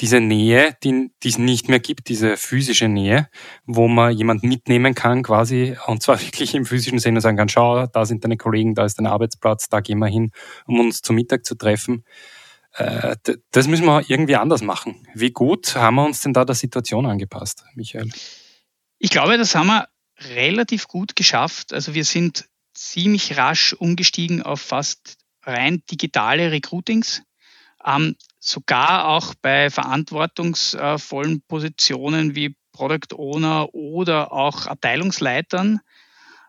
diese 0.00 0.20
Nähe, 0.20 0.76
die, 0.82 1.10
die 1.22 1.28
es 1.28 1.38
nicht 1.38 1.68
mehr 1.68 1.80
gibt, 1.80 2.08
diese 2.08 2.36
physische 2.36 2.88
Nähe, 2.88 3.28
wo 3.64 3.88
man 3.88 4.12
jemand 4.12 4.42
mitnehmen 4.42 4.94
kann 4.94 5.22
quasi 5.22 5.76
und 5.86 6.02
zwar 6.02 6.20
wirklich 6.22 6.54
im 6.54 6.66
physischen 6.66 6.98
Sinne 6.98 7.20
sagen 7.20 7.36
kann, 7.36 7.48
schau, 7.48 7.86
da 7.86 8.04
sind 8.04 8.24
deine 8.24 8.36
Kollegen, 8.36 8.74
da 8.74 8.84
ist 8.84 8.98
dein 8.98 9.06
Arbeitsplatz, 9.06 9.68
da 9.68 9.80
gehen 9.80 9.98
wir 9.98 10.08
hin, 10.08 10.32
um 10.66 10.80
uns 10.80 11.00
zum 11.00 11.16
Mittag 11.16 11.46
zu 11.46 11.54
treffen. 11.54 12.04
Äh, 12.72 13.16
das 13.52 13.68
müssen 13.68 13.86
wir 13.86 14.04
irgendwie 14.08 14.36
anders 14.36 14.62
machen. 14.62 15.06
Wie 15.14 15.30
gut 15.30 15.74
haben 15.76 15.96
wir 15.96 16.04
uns 16.04 16.20
denn 16.20 16.34
da 16.34 16.44
der 16.44 16.54
Situation 16.54 17.06
angepasst, 17.06 17.64
Michael? 17.74 18.10
Ich 18.98 19.10
glaube, 19.10 19.38
das 19.38 19.54
haben 19.54 19.68
wir 19.68 19.88
relativ 20.18 20.88
gut 20.88 21.16
geschafft. 21.16 21.72
Also 21.72 21.94
wir 21.94 22.04
sind 22.04 22.48
ziemlich 22.74 23.38
rasch 23.38 23.72
umgestiegen 23.72 24.42
auf 24.42 24.60
fast 24.60 25.16
rein 25.46 25.82
digitale 25.90 26.50
Recruitings. 26.50 27.22
Ähm, 27.84 28.16
sogar 28.40 29.08
auch 29.08 29.34
bei 29.40 29.70
verantwortungsvollen 29.70 31.42
Positionen 31.46 32.34
wie 32.34 32.56
Product 32.72 33.14
Owner 33.16 33.74
oder 33.74 34.32
auch 34.32 34.66
Abteilungsleitern, 34.66 35.80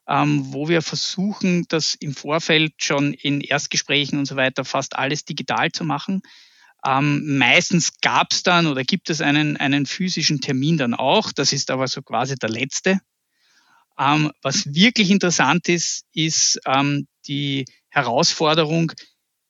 ähm, 0.07 0.53
wo 0.53 0.67
wir 0.67 0.81
versuchen, 0.81 1.65
das 1.69 1.95
im 1.95 2.13
Vorfeld 2.13 2.73
schon 2.77 3.13
in 3.13 3.41
Erstgesprächen 3.41 4.19
und 4.19 4.25
so 4.25 4.35
weiter 4.35 4.65
fast 4.65 4.95
alles 4.95 5.25
digital 5.25 5.71
zu 5.71 5.85
machen. 5.85 6.21
Ähm, 6.85 7.37
meistens 7.37 7.99
gab 8.01 8.31
es 8.31 8.43
dann 8.43 8.67
oder 8.67 8.83
gibt 8.83 9.09
es 9.09 9.21
einen, 9.21 9.57
einen 9.57 9.85
physischen 9.85 10.41
Termin 10.41 10.77
dann 10.77 10.93
auch. 10.93 11.31
Das 11.31 11.53
ist 11.53 11.71
aber 11.71 11.87
so 11.87 12.01
quasi 12.01 12.35
der 12.35 12.49
letzte. 12.49 12.99
Ähm, 13.99 14.31
was 14.41 14.73
wirklich 14.73 15.09
interessant 15.09 15.69
ist, 15.69 16.05
ist 16.13 16.59
ähm, 16.65 17.07
die 17.27 17.65
Herausforderung, 17.97 18.91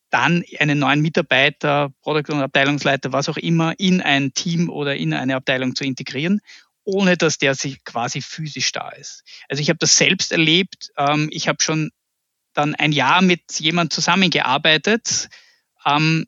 dann 0.09 0.43
einen 0.59 0.79
neuen 0.79 1.01
Mitarbeiter, 1.01 1.89
Produkt- 2.01 2.29
und 2.29 2.41
Abteilungsleiter, 2.41 3.11
was 3.11 3.29
auch 3.29 3.37
immer, 3.37 3.77
in 3.77 4.01
ein 4.01 4.33
Team 4.33 4.69
oder 4.69 4.95
in 4.95 5.13
eine 5.13 5.35
Abteilung 5.35 5.75
zu 5.75 5.83
integrieren, 5.83 6.39
ohne 6.83 7.17
dass 7.17 7.37
der 7.37 7.55
sich 7.55 7.83
quasi 7.83 8.21
physisch 8.21 8.71
da 8.71 8.89
ist. 8.89 9.23
Also 9.49 9.61
ich 9.61 9.69
habe 9.69 9.79
das 9.79 9.97
selbst 9.97 10.31
erlebt. 10.31 10.89
Ähm, 10.97 11.27
ich 11.31 11.49
habe 11.49 11.61
schon 11.61 11.91
dann 12.53 12.73
ein 12.75 12.93
Jahr 12.93 13.21
mit 13.21 13.59
jemand 13.59 13.91
zusammengearbeitet. 13.91 15.27
Ähm, 15.85 16.25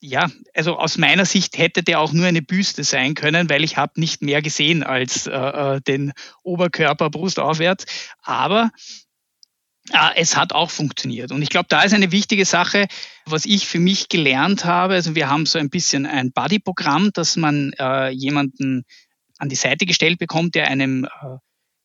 ja, 0.00 0.30
also 0.54 0.78
aus 0.78 0.98
meiner 0.98 1.24
Sicht 1.24 1.56
hätte 1.56 1.82
der 1.82 2.00
auch 2.00 2.12
nur 2.12 2.26
eine 2.26 2.42
Büste 2.42 2.84
sein 2.84 3.14
können, 3.14 3.48
weil 3.48 3.64
ich 3.64 3.76
habe 3.76 4.00
nicht 4.00 4.22
mehr 4.22 4.42
gesehen 4.42 4.82
als 4.82 5.26
äh, 5.26 5.32
äh 5.32 5.80
den 5.80 6.12
Oberkörper 6.42 7.10
brustaufwärts. 7.10 7.86
Aber 8.22 8.70
es 10.14 10.36
hat 10.36 10.52
auch 10.52 10.70
funktioniert. 10.70 11.30
Und 11.30 11.42
ich 11.42 11.50
glaube, 11.50 11.66
da 11.68 11.82
ist 11.82 11.92
eine 11.92 12.10
wichtige 12.10 12.46
Sache, 12.46 12.86
was 13.26 13.44
ich 13.44 13.66
für 13.66 13.78
mich 13.78 14.08
gelernt 14.08 14.64
habe. 14.64 14.94
Also 14.94 15.14
wir 15.14 15.28
haben 15.28 15.46
so 15.46 15.58
ein 15.58 15.70
bisschen 15.70 16.06
ein 16.06 16.32
Buddy-Programm, 16.32 17.10
dass 17.12 17.36
man 17.36 17.72
äh, 17.78 18.08
jemanden 18.08 18.84
an 19.38 19.48
die 19.48 19.56
Seite 19.56 19.84
gestellt 19.84 20.18
bekommt, 20.18 20.54
der 20.54 20.68
einem 20.68 21.04
äh, 21.04 21.36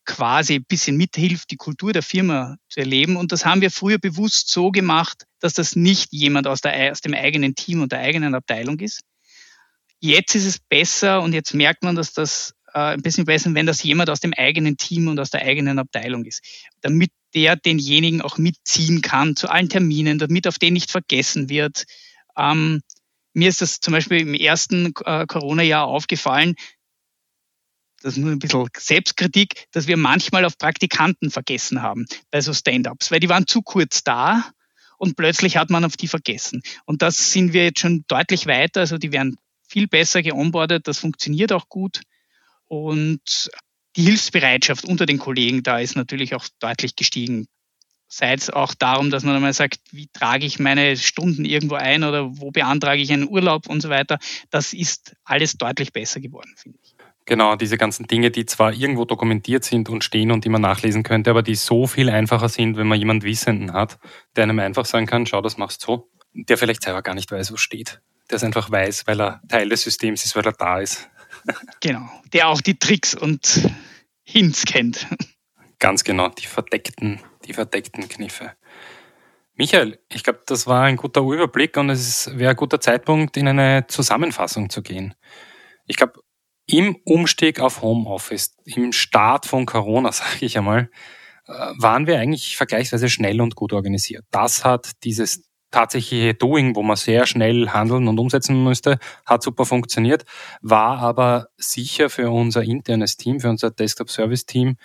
quasi 0.06 0.56
ein 0.56 0.66
bisschen 0.66 0.98
mithilft, 0.98 1.52
die 1.52 1.58
Kultur 1.58 1.92
der 1.92 2.02
Firma 2.02 2.56
zu 2.70 2.80
erleben. 2.80 3.18
Und 3.18 3.32
das 3.32 3.46
haben 3.46 3.62
wir 3.62 3.70
früher 3.70 4.00
bewusst 4.00 4.50
so 4.50 4.72
gemacht, 4.72 5.26
dass 5.40 5.54
das 5.54 5.76
nicht 5.76 6.12
jemand 6.12 6.48
aus, 6.48 6.62
der, 6.62 6.92
aus 6.92 7.02
dem 7.02 7.14
eigenen 7.14 7.54
Team 7.54 7.82
und 7.82 7.92
der 7.92 8.00
eigenen 8.00 8.34
Abteilung 8.34 8.80
ist. 8.80 9.02
Jetzt 10.00 10.36
ist 10.36 10.46
es 10.46 10.60
besser 10.60 11.22
und 11.22 11.34
jetzt 11.34 11.54
merkt 11.54 11.84
man, 11.84 11.96
dass 11.96 12.14
das 12.14 12.56
äh, 12.74 12.80
ein 12.80 13.02
bisschen 13.02 13.26
besser, 13.26 13.54
wenn 13.54 13.66
das 13.66 13.84
jemand 13.84 14.10
aus 14.10 14.22
dem 14.22 14.34
eigenen 14.34 14.78
Team 14.78 15.10
und 15.10 15.20
aus 15.20 15.30
der 15.30 15.42
eigenen 15.42 15.78
Abteilung 15.80 16.24
ist, 16.26 16.42
damit 16.82 17.12
der 17.34 17.56
denjenigen 17.56 18.22
auch 18.22 18.38
mitziehen 18.38 19.02
kann 19.02 19.36
zu 19.36 19.50
allen 19.50 19.70
Terminen, 19.70 20.20
damit 20.20 20.48
auf 20.48 20.60
den 20.60 20.74
nicht 20.74 20.92
vergessen 20.92 21.50
wird. 21.50 21.86
Ähm, 22.38 22.82
mir 23.34 23.50
ist 23.50 23.62
das 23.62 23.80
zum 23.80 23.94
Beispiel 23.94 24.22
im 24.22 24.34
ersten 24.34 24.94
äh, 25.06 25.26
Corona-Jahr 25.26 25.86
aufgefallen, 25.86 26.56
das 28.02 28.14
ist 28.14 28.20
nur 28.20 28.32
ein 28.32 28.40
bisschen 28.40 28.68
Selbstkritik, 28.78 29.66
dass 29.72 29.88
wir 29.88 29.98
manchmal 29.98 30.46
auf 30.46 30.58
Praktikanten 30.58 31.32
vergessen 31.32 31.82
haben 31.82 32.06
bei 32.32 32.42
so 32.42 32.54
Stand-ups, 32.54 33.12
weil 33.12 33.20
die 33.20 33.30
waren 33.30 33.46
zu 33.46 33.62
kurz 33.62 34.04
da 34.04 34.52
und 34.98 35.16
plötzlich 35.16 35.58
hat 35.58 35.70
man 35.70 35.84
auf 35.84 35.98
die 35.98 36.08
vergessen. 36.08 36.62
Und 36.86 37.02
das 37.02 37.32
sind 37.32 37.54
wir 37.54 37.66
jetzt 37.66 37.80
schon 37.80 38.06
deutlich 38.08 38.46
weiter, 38.48 38.82
also 38.82 38.98
die 38.98 39.12
werden 39.12 39.38
viel 39.68 39.88
besser 39.88 40.22
geonboardet, 40.22 40.88
das 40.88 41.00
funktioniert 41.00 41.52
auch 41.52 41.68
gut. 41.68 42.02
Und 42.66 43.50
die 44.00 44.06
Hilfsbereitschaft 44.06 44.86
unter 44.86 45.06
den 45.06 45.20
Kollegen 45.20 45.62
da 45.62 45.78
ist 45.78 45.98
natürlich 45.98 46.34
auch 46.34 46.46
deutlich 46.60 46.96
gestiegen. 46.96 47.48
Sei 48.08 48.34
es 48.34 48.50
auch 48.50 48.74
darum, 48.74 49.12
dass 49.12 49.24
man 49.24 49.36
einmal 49.36 49.52
sagt, 49.52 49.80
wie 49.92 50.08
trage 50.14 50.46
ich 50.46 50.58
meine 50.58 50.96
Stunden 50.96 51.44
irgendwo 51.44 51.76
ein 51.76 52.06
oder 52.06 52.30
wo 52.40 52.50
beantrage 52.50 53.02
ich 53.02 53.12
einen 53.12 53.28
Urlaub 53.28 53.68
und 53.68 53.82
so 53.82 53.90
weiter. 53.90 54.18
Das 54.52 54.72
ist 54.72 55.18
alles 55.26 55.58
deutlich 55.58 55.92
besser 55.92 56.22
geworden, 56.22 56.54
finde 56.56 56.80
ich. 56.82 56.96
Genau, 57.26 57.58
diese 57.58 57.78
ganzen 57.78 58.08
Dinge, 58.08 58.32
die 58.32 58.46
zwar 58.46 58.72
irgendwo 58.72 59.04
dokumentiert 59.04 59.66
sind 59.66 59.90
und 59.90 60.06
stehen 60.06 60.32
und 60.32 60.46
die 60.46 60.50
man 60.50 60.62
nachlesen 60.62 61.04
könnte, 61.04 61.30
aber 61.30 61.44
die 61.44 61.56
so 61.56 61.86
viel 61.86 62.10
einfacher 62.10 62.48
sind, 62.48 62.78
wenn 62.78 62.88
man 62.88 62.98
jemanden 62.98 63.24
Wissenden 63.24 63.74
hat, 63.74 64.00
der 64.38 64.46
einem 64.46 64.60
einfach 64.60 64.86
sagen 64.86 65.08
kann, 65.08 65.26
schau, 65.26 65.42
das 65.42 65.58
machst 65.58 65.84
du 65.84 65.86
so, 65.88 66.10
der 66.34 66.58
vielleicht 66.58 66.84
selber 66.84 67.02
gar 67.02 67.16
nicht 67.16 67.30
weiß, 67.30 67.52
wo 67.52 67.58
steht. 67.58 68.00
Der 68.30 68.38
es 68.38 68.46
einfach 68.46 68.72
weiß, 68.72 69.08
weil 69.08 69.20
er 69.20 69.42
Teil 69.50 69.68
des 69.68 69.82
Systems 69.82 70.24
ist, 70.24 70.38
weil 70.38 70.46
er 70.46 70.54
da 70.54 70.80
ist. 70.80 71.10
Genau, 71.82 72.10
der 72.34 72.50
auch 72.50 72.62
die 72.62 72.78
Tricks 72.78 73.16
und 73.16 73.70
Hints 74.24 74.66
kennt. 74.66 75.08
Ganz 75.80 76.04
genau, 76.04 76.30
die 76.30 76.46
verdeckten, 76.46 77.20
die 77.46 77.54
verdeckten 77.54 78.08
Kniffe. 78.10 78.54
Michael, 79.56 80.00
ich 80.12 80.24
glaube, 80.24 80.42
das 80.46 80.68
war 80.68 80.84
ein 80.84 80.96
guter 80.96 81.22
Überblick 81.22 81.76
und 81.78 81.90
es 81.90 82.30
wäre 82.38 82.52
ein 82.52 82.56
guter 82.56 82.80
Zeitpunkt, 82.80 83.36
in 83.36 83.48
eine 83.48 83.86
Zusammenfassung 83.88 84.70
zu 84.70 84.82
gehen. 84.82 85.16
Ich 85.86 85.98
glaube, 85.98 86.22
im 86.66 86.96
Umstieg 87.04 87.60
auf 87.60 87.82
Homeoffice, 87.82 88.56
im 88.64 88.94
Start 88.94 89.46
von 89.46 89.66
Corona, 89.66 90.12
sage 90.14 90.46
ich 90.46 90.58
einmal, 90.58 90.90
äh, 91.48 91.52
waren 91.52 92.08
wir 92.08 92.20
eigentlich 92.20 92.56
vergleichsweise 92.56 93.10
schnell 93.10 93.42
und 93.42 93.56
gut 93.56 93.74
organisiert. 93.74 94.24
Das 94.32 94.64
hat 94.64 94.92
dieses 95.04 95.49
tatsächliche 95.72 96.34
Doing, 96.34 96.76
wo 96.76 96.84
man 96.84 96.96
sehr 96.96 97.26
schnell 97.26 97.70
handeln 97.70 98.08
und 98.08 98.20
umsetzen 98.20 98.64
müsste, 98.64 99.00
hat 99.26 99.44
super 99.44 99.66
funktioniert, 99.66 100.26
war 100.62 101.00
aber 101.00 101.50
sicher 101.58 102.10
für 102.10 102.32
unser 102.32 102.64
internes 102.64 103.18
Team, 103.18 103.40
für 103.40 103.50
unser 103.50 103.72
Desktop-Service-Team 103.72 104.78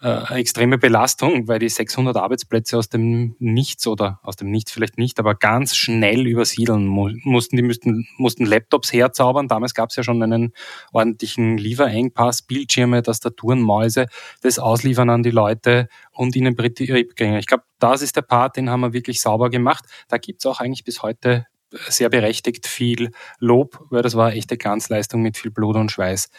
äh, 0.00 0.38
extreme 0.38 0.78
Belastung, 0.78 1.48
weil 1.48 1.58
die 1.58 1.68
600 1.68 2.16
Arbeitsplätze 2.16 2.78
aus 2.78 2.88
dem 2.88 3.34
Nichts 3.38 3.86
oder 3.86 4.20
aus 4.22 4.36
dem 4.36 4.50
Nichts 4.50 4.70
vielleicht 4.70 4.96
nicht, 4.96 5.18
aber 5.18 5.34
ganz 5.34 5.76
schnell 5.76 6.26
übersiedeln 6.26 6.86
mu 6.86 7.10
mussten. 7.24 7.56
Die 7.56 7.62
müssten, 7.62 8.06
mussten 8.16 8.46
Laptops 8.46 8.92
herzaubern. 8.92 9.48
Damals 9.48 9.74
gab 9.74 9.90
es 9.90 9.96
ja 9.96 10.02
schon 10.04 10.22
einen 10.22 10.52
ordentlichen 10.92 11.58
Lieferengpass, 11.58 12.42
Bildschirme, 12.42 13.02
Tastaturen, 13.02 13.60
Mäuse, 13.60 14.06
das 14.42 14.58
Ausliefern 14.58 15.10
an 15.10 15.22
die 15.22 15.30
Leute 15.30 15.88
und 16.12 16.36
ihnen 16.36 16.54
Betriebgänge. 16.54 17.40
Ich 17.40 17.46
glaube, 17.46 17.64
das 17.80 18.02
ist 18.02 18.14
der 18.14 18.22
Part, 18.22 18.56
den 18.56 18.70
haben 18.70 18.80
wir 18.80 18.92
wirklich 18.92 19.20
sauber 19.20 19.50
gemacht. 19.50 19.84
Da 20.08 20.18
gibt's 20.18 20.46
auch 20.46 20.60
eigentlich 20.60 20.84
bis 20.84 21.02
heute 21.02 21.46
sehr 21.88 22.08
berechtigt 22.08 22.66
viel 22.66 23.10
Lob, 23.40 23.84
weil 23.90 24.02
das 24.02 24.14
war 24.14 24.32
echte 24.32 24.56
Glanzleistung 24.56 25.22
mit 25.22 25.36
viel 25.36 25.50
Blut 25.50 25.76
und 25.76 25.90
Schweiß. 25.90 26.30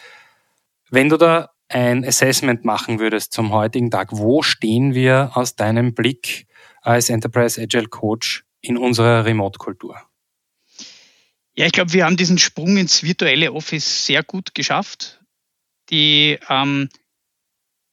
Wenn 0.90 1.08
du 1.08 1.16
da 1.16 1.50
ein 1.70 2.04
Assessment 2.04 2.64
machen 2.64 2.98
würdest 2.98 3.32
zum 3.32 3.52
heutigen 3.52 3.90
Tag, 3.90 4.08
wo 4.12 4.42
stehen 4.42 4.94
wir 4.94 5.30
aus 5.34 5.56
deinem 5.56 5.94
Blick 5.94 6.46
als 6.82 7.10
Enterprise 7.10 7.60
Agile 7.60 7.88
Coach 7.88 8.44
in 8.60 8.76
unserer 8.76 9.24
Remote-Kultur? 9.24 9.96
Ja, 11.54 11.66
ich 11.66 11.72
glaube, 11.72 11.92
wir 11.92 12.04
haben 12.04 12.16
diesen 12.16 12.38
Sprung 12.38 12.76
ins 12.76 13.02
virtuelle 13.02 13.52
Office 13.52 14.06
sehr 14.06 14.22
gut 14.22 14.54
geschafft. 14.54 15.20
Die, 15.90 16.38
ähm, 16.48 16.88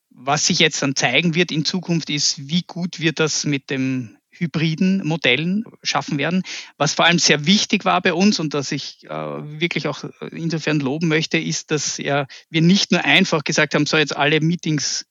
was 0.10 0.48
sich 0.48 0.60
jetzt 0.60 0.82
dann 0.82 0.96
zeigen 0.96 1.36
wird 1.36 1.52
in 1.52 1.66
Zukunft, 1.66 2.10
ist, 2.10 2.48
wie 2.48 2.64
gut 2.64 3.00
wir 3.00 3.14
das 3.14 3.46
mit 3.46 3.70
dem 3.70 4.17
hybriden 4.40 5.06
Modellen 5.06 5.64
schaffen 5.84 6.18
werden. 6.18 6.44
Was 6.78 6.94
vor 6.94 7.06
allem 7.06 7.20
sehr 7.20 7.46
wichtig 7.46 7.86
war 7.86 8.02
bei 8.02 8.14
uns 8.14 8.40
und 8.40 8.54
das 8.54 8.72
ich 8.72 9.04
äh, 9.06 9.10
wirklich 9.10 9.88
auch 9.88 10.04
insofern 10.32 10.80
loben 10.80 11.08
möchte, 11.08 11.38
ist, 11.38 11.72
dass 11.72 12.00
äh, 12.00 12.26
wir 12.50 12.62
nicht 12.62 12.92
nur 12.92 13.04
einfach 13.04 13.44
gesagt 13.44 13.76
haben, 13.76 13.86
so 13.86 13.98
jetzt 13.98 14.16
alle 14.16 14.42
Meetings 14.42 15.06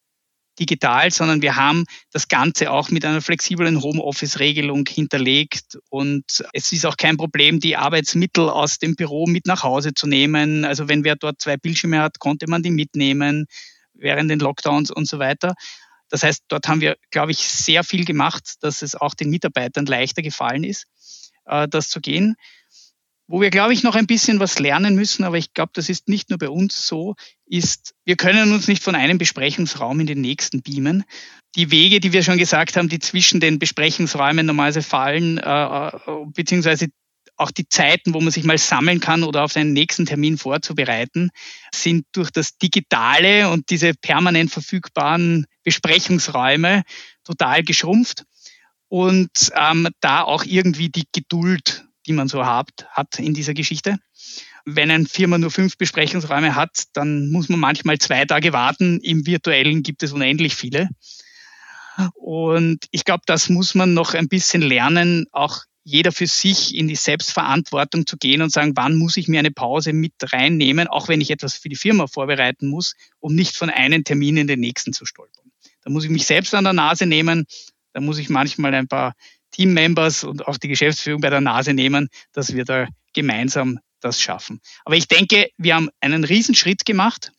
digital, 0.58 1.10
sondern 1.10 1.42
wir 1.42 1.56
haben 1.56 1.84
das 2.12 2.28
Ganze 2.28 2.70
auch 2.70 2.90
mit 2.90 3.04
einer 3.04 3.20
flexiblen 3.20 3.82
Homeoffice-Regelung 3.82 4.86
hinterlegt. 4.88 5.78
Und 5.90 6.24
es 6.52 6.72
ist 6.72 6.86
auch 6.86 6.96
kein 6.96 7.16
Problem, 7.16 7.60
die 7.60 7.76
Arbeitsmittel 7.76 8.48
aus 8.48 8.78
dem 8.78 8.96
Büro 8.96 9.26
mit 9.26 9.46
nach 9.46 9.62
Hause 9.62 9.94
zu 9.94 10.06
nehmen. 10.06 10.64
Also 10.64 10.88
wenn 10.88 11.04
wer 11.04 11.16
dort 11.16 11.40
zwei 11.40 11.56
Bildschirme 11.56 12.00
hat, 12.00 12.18
konnte 12.18 12.48
man 12.48 12.62
die 12.62 12.70
mitnehmen 12.70 13.46
während 13.94 14.30
den 14.30 14.38
Lockdowns 14.38 14.90
und 14.90 15.06
so 15.06 15.18
weiter. 15.18 15.54
Das 16.08 16.22
heißt, 16.22 16.44
dort 16.48 16.68
haben 16.68 16.80
wir, 16.80 16.96
glaube 17.10 17.32
ich, 17.32 17.38
sehr 17.38 17.84
viel 17.84 18.04
gemacht, 18.04 18.54
dass 18.60 18.82
es 18.82 18.94
auch 18.94 19.14
den 19.14 19.30
Mitarbeitern 19.30 19.86
leichter 19.86 20.22
gefallen 20.22 20.64
ist, 20.64 20.86
äh, 21.46 21.68
das 21.68 21.88
zu 21.88 22.00
gehen. 22.00 22.36
Wo 23.28 23.40
wir, 23.40 23.50
glaube 23.50 23.72
ich, 23.72 23.82
noch 23.82 23.96
ein 23.96 24.06
bisschen 24.06 24.38
was 24.38 24.60
lernen 24.60 24.94
müssen, 24.94 25.24
aber 25.24 25.36
ich 25.36 25.52
glaube, 25.52 25.72
das 25.74 25.88
ist 25.88 26.08
nicht 26.08 26.30
nur 26.30 26.38
bei 26.38 26.48
uns 26.48 26.86
so, 26.86 27.16
ist, 27.44 27.92
wir 28.04 28.16
können 28.16 28.52
uns 28.52 28.68
nicht 28.68 28.84
von 28.84 28.94
einem 28.94 29.18
Besprechungsraum 29.18 29.98
in 29.98 30.06
den 30.06 30.20
nächsten 30.20 30.62
beamen. 30.62 31.02
Die 31.56 31.72
Wege, 31.72 31.98
die 31.98 32.12
wir 32.12 32.22
schon 32.22 32.38
gesagt 32.38 32.76
haben, 32.76 32.88
die 32.88 33.00
zwischen 33.00 33.40
den 33.40 33.58
Besprechungsräumen 33.58 34.46
normalerweise 34.46 34.82
fallen, 34.82 35.38
äh, 35.38 35.88
äh 35.88 36.26
beziehungsweise 36.26 36.86
auch 37.36 37.50
die 37.50 37.68
Zeiten, 37.68 38.14
wo 38.14 38.20
man 38.20 38.32
sich 38.32 38.44
mal 38.44 38.58
sammeln 38.58 39.00
kann 39.00 39.22
oder 39.22 39.44
auf 39.44 39.56
einen 39.56 39.72
nächsten 39.72 40.06
Termin 40.06 40.38
vorzubereiten, 40.38 41.30
sind 41.74 42.06
durch 42.12 42.30
das 42.30 42.58
Digitale 42.58 43.50
und 43.50 43.70
diese 43.70 43.94
permanent 43.94 44.50
verfügbaren 44.50 45.46
Besprechungsräume 45.62 46.82
total 47.24 47.62
geschrumpft. 47.62 48.24
Und 48.88 49.52
ähm, 49.54 49.88
da 50.00 50.22
auch 50.22 50.44
irgendwie 50.44 50.88
die 50.88 51.06
Geduld, 51.12 51.84
die 52.06 52.12
man 52.12 52.28
so 52.28 52.46
hat, 52.46 52.68
hat 52.90 53.18
in 53.18 53.34
dieser 53.34 53.54
Geschichte. 53.54 53.98
Wenn 54.64 54.90
eine 54.90 55.06
Firma 55.06 55.38
nur 55.38 55.50
fünf 55.50 55.76
Besprechungsräume 55.76 56.54
hat, 56.54 56.84
dann 56.92 57.30
muss 57.30 57.48
man 57.48 57.60
manchmal 57.60 57.98
zwei 57.98 58.24
Tage 58.24 58.52
warten. 58.52 59.00
Im 59.00 59.26
virtuellen 59.26 59.82
gibt 59.82 60.02
es 60.02 60.12
unendlich 60.12 60.54
viele. 60.54 60.88
Und 62.14 62.86
ich 62.90 63.04
glaube, 63.04 63.22
das 63.26 63.48
muss 63.48 63.74
man 63.74 63.94
noch 63.94 64.14
ein 64.14 64.28
bisschen 64.28 64.62
lernen, 64.62 65.26
auch 65.32 65.64
jeder 65.86 66.10
für 66.10 66.26
sich 66.26 66.74
in 66.74 66.88
die 66.88 66.96
Selbstverantwortung 66.96 68.08
zu 68.08 68.16
gehen 68.16 68.42
und 68.42 68.50
sagen, 68.50 68.72
wann 68.74 68.96
muss 68.96 69.16
ich 69.16 69.28
mir 69.28 69.38
eine 69.38 69.52
Pause 69.52 69.92
mit 69.92 70.14
reinnehmen, 70.20 70.88
auch 70.88 71.06
wenn 71.06 71.20
ich 71.20 71.30
etwas 71.30 71.54
für 71.54 71.68
die 71.68 71.76
Firma 71.76 72.08
vorbereiten 72.08 72.66
muss, 72.68 72.96
um 73.20 73.36
nicht 73.36 73.56
von 73.56 73.70
einem 73.70 74.02
Termin 74.02 74.36
in 74.36 74.48
den 74.48 74.58
nächsten 74.58 74.92
zu 74.92 75.06
stolpern. 75.06 75.52
Da 75.82 75.90
muss 75.90 76.02
ich 76.02 76.10
mich 76.10 76.26
selbst 76.26 76.56
an 76.56 76.64
der 76.64 76.72
Nase 76.72 77.06
nehmen, 77.06 77.46
da 77.92 78.00
muss 78.00 78.18
ich 78.18 78.28
manchmal 78.28 78.74
ein 78.74 78.88
paar 78.88 79.14
Teammembers 79.52 80.24
und 80.24 80.48
auch 80.48 80.56
die 80.56 80.66
Geschäftsführung 80.66 81.20
bei 81.20 81.30
der 81.30 81.40
Nase 81.40 81.72
nehmen, 81.72 82.08
dass 82.32 82.52
wir 82.52 82.64
da 82.64 82.88
gemeinsam 83.14 83.78
das 84.00 84.20
schaffen. 84.20 84.60
Aber 84.84 84.96
ich 84.96 85.06
denke, 85.06 85.50
wir 85.56 85.76
haben 85.76 85.88
einen 86.00 86.24
Riesenschritt 86.24 86.84
gemacht 86.84 87.30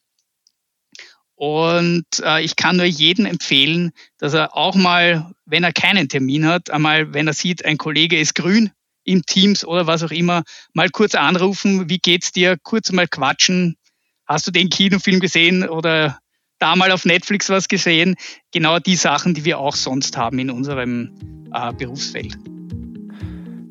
und 1.37 2.05
äh, 2.23 2.43
ich 2.43 2.55
kann 2.55 2.77
nur 2.77 2.85
jedem 2.85 3.27
empfehlen, 3.27 3.91
dass 4.17 4.33
er 4.33 4.57
auch 4.57 4.73
mal, 4.73 5.31
wenn 5.45 5.63
er 5.63 5.71
keinen 5.71 6.09
Termin 6.09 6.47
hat, 6.47 6.71
einmal, 6.71 7.13
wenn 7.13 7.27
er 7.27 7.33
sieht, 7.33 7.63
ein 7.63 7.77
Kollege 7.77 8.19
ist 8.19 8.33
grün 8.33 8.71
im 9.03 9.23
Teams 9.23 9.63
oder 9.63 9.85
was 9.85 10.01
auch 10.01 10.09
immer, 10.09 10.41
mal 10.73 10.89
kurz 10.89 11.13
anrufen, 11.13 11.91
wie 11.91 11.99
geht's 11.99 12.31
dir, 12.31 12.57
kurz 12.61 12.91
mal 12.91 13.07
quatschen. 13.07 13.77
Hast 14.25 14.47
du 14.47 14.51
den 14.51 14.69
Kinofilm 14.69 15.19
gesehen 15.19 15.69
oder 15.69 16.17
da 16.57 16.75
mal 16.75 16.91
auf 16.91 17.05
Netflix 17.05 17.49
was 17.49 17.67
gesehen? 17.67 18.15
Genau 18.51 18.79
die 18.79 18.95
Sachen, 18.95 19.35
die 19.35 19.45
wir 19.45 19.59
auch 19.59 19.75
sonst 19.75 20.17
haben 20.17 20.39
in 20.39 20.49
unserem 20.49 21.47
äh, 21.53 21.71
Berufsfeld. 21.71 22.35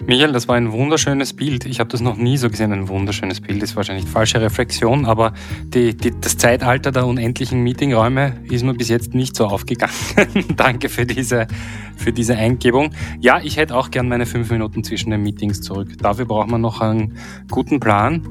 Michael, 0.07 0.31
das 0.31 0.47
war 0.47 0.55
ein 0.55 0.71
wunderschönes 0.71 1.33
Bild. 1.33 1.67
Ich 1.67 1.81
habe 1.81 1.91
das 1.91 2.01
noch 2.01 2.17
nie 2.17 2.37
so 2.37 2.49
gesehen, 2.49 2.73
ein 2.73 2.89
wunderschönes 2.89 3.41
Bild. 3.41 3.61
Das 3.61 3.71
ist 3.71 3.77
wahrscheinlich 3.77 4.07
falsche 4.07 4.41
Reflexion, 4.41 5.05
aber 5.05 5.33
die, 5.65 5.97
die, 5.97 6.13
das 6.21 6.39
Zeitalter 6.39 6.93
der 6.93 7.07
unendlichen 7.07 7.61
Meetingräume 7.63 8.41
ist 8.49 8.65
mir 8.65 8.75
bis 8.75 8.89
jetzt 8.89 9.15
nicht 9.15 9.35
so 9.35 9.47
aufgegangen. 9.47 9.93
Danke 10.57 10.89
für 10.89 11.07
diese, 11.07 11.49
für 11.97 12.13
diese 12.13 12.37
Eingebung. 12.37 12.91
Ja, 13.21 13.41
ich 13.43 13.57
hätte 13.57 13.75
auch 13.75 13.91
gern 13.91 14.09
meine 14.09 14.27
fünf 14.27 14.49
Minuten 14.49 14.85
zwischen 14.85 15.11
den 15.11 15.23
Meetings 15.23 15.61
zurück. 15.61 15.99
Dafür 15.99 16.27
braucht 16.27 16.51
man 16.51 16.61
noch 16.61 16.81
einen 16.81 17.19
guten 17.51 17.81
Plan. 17.81 18.23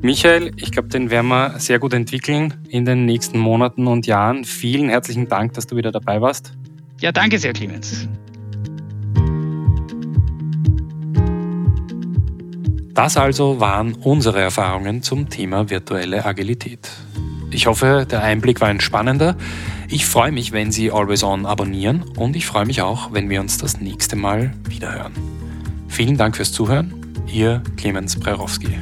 Michael, 0.00 0.50
ich 0.56 0.72
glaube, 0.72 0.88
den 0.88 1.10
werden 1.10 1.28
wir 1.28 1.60
sehr 1.60 1.78
gut 1.78 1.94
entwickeln 1.94 2.54
in 2.68 2.84
den 2.84 3.04
nächsten 3.04 3.38
Monaten 3.38 3.86
und 3.86 4.08
Jahren. 4.08 4.44
Vielen 4.44 4.88
herzlichen 4.88 5.28
Dank, 5.28 5.52
dass 5.52 5.68
du 5.68 5.76
wieder 5.76 5.92
dabei 5.92 6.20
warst. 6.20 6.52
Ja, 7.00 7.12
danke 7.12 7.38
sehr, 7.38 7.52
Clemens. 7.52 8.08
Das 12.94 13.16
also 13.16 13.58
waren 13.58 13.94
unsere 13.94 14.40
Erfahrungen 14.40 15.02
zum 15.02 15.30
Thema 15.30 15.70
virtuelle 15.70 16.26
Agilität. 16.26 16.90
Ich 17.50 17.66
hoffe, 17.66 18.06
der 18.10 18.22
Einblick 18.22 18.60
war 18.60 18.68
ein 18.68 18.80
spannender. 18.80 19.36
Ich 19.88 20.06
freue 20.06 20.32
mich, 20.32 20.52
wenn 20.52 20.72
Sie 20.72 20.90
Always 20.90 21.22
On 21.22 21.46
abonnieren 21.46 22.02
und 22.16 22.36
ich 22.36 22.46
freue 22.46 22.66
mich 22.66 22.82
auch, 22.82 23.12
wenn 23.12 23.30
wir 23.30 23.40
uns 23.40 23.58
das 23.58 23.80
nächste 23.80 24.16
Mal 24.16 24.52
wiederhören. 24.68 25.12
Vielen 25.88 26.16
Dank 26.16 26.36
fürs 26.36 26.52
Zuhören. 26.52 26.94
Ihr 27.26 27.62
Clemens 27.76 28.18
Brerowski. 28.18 28.78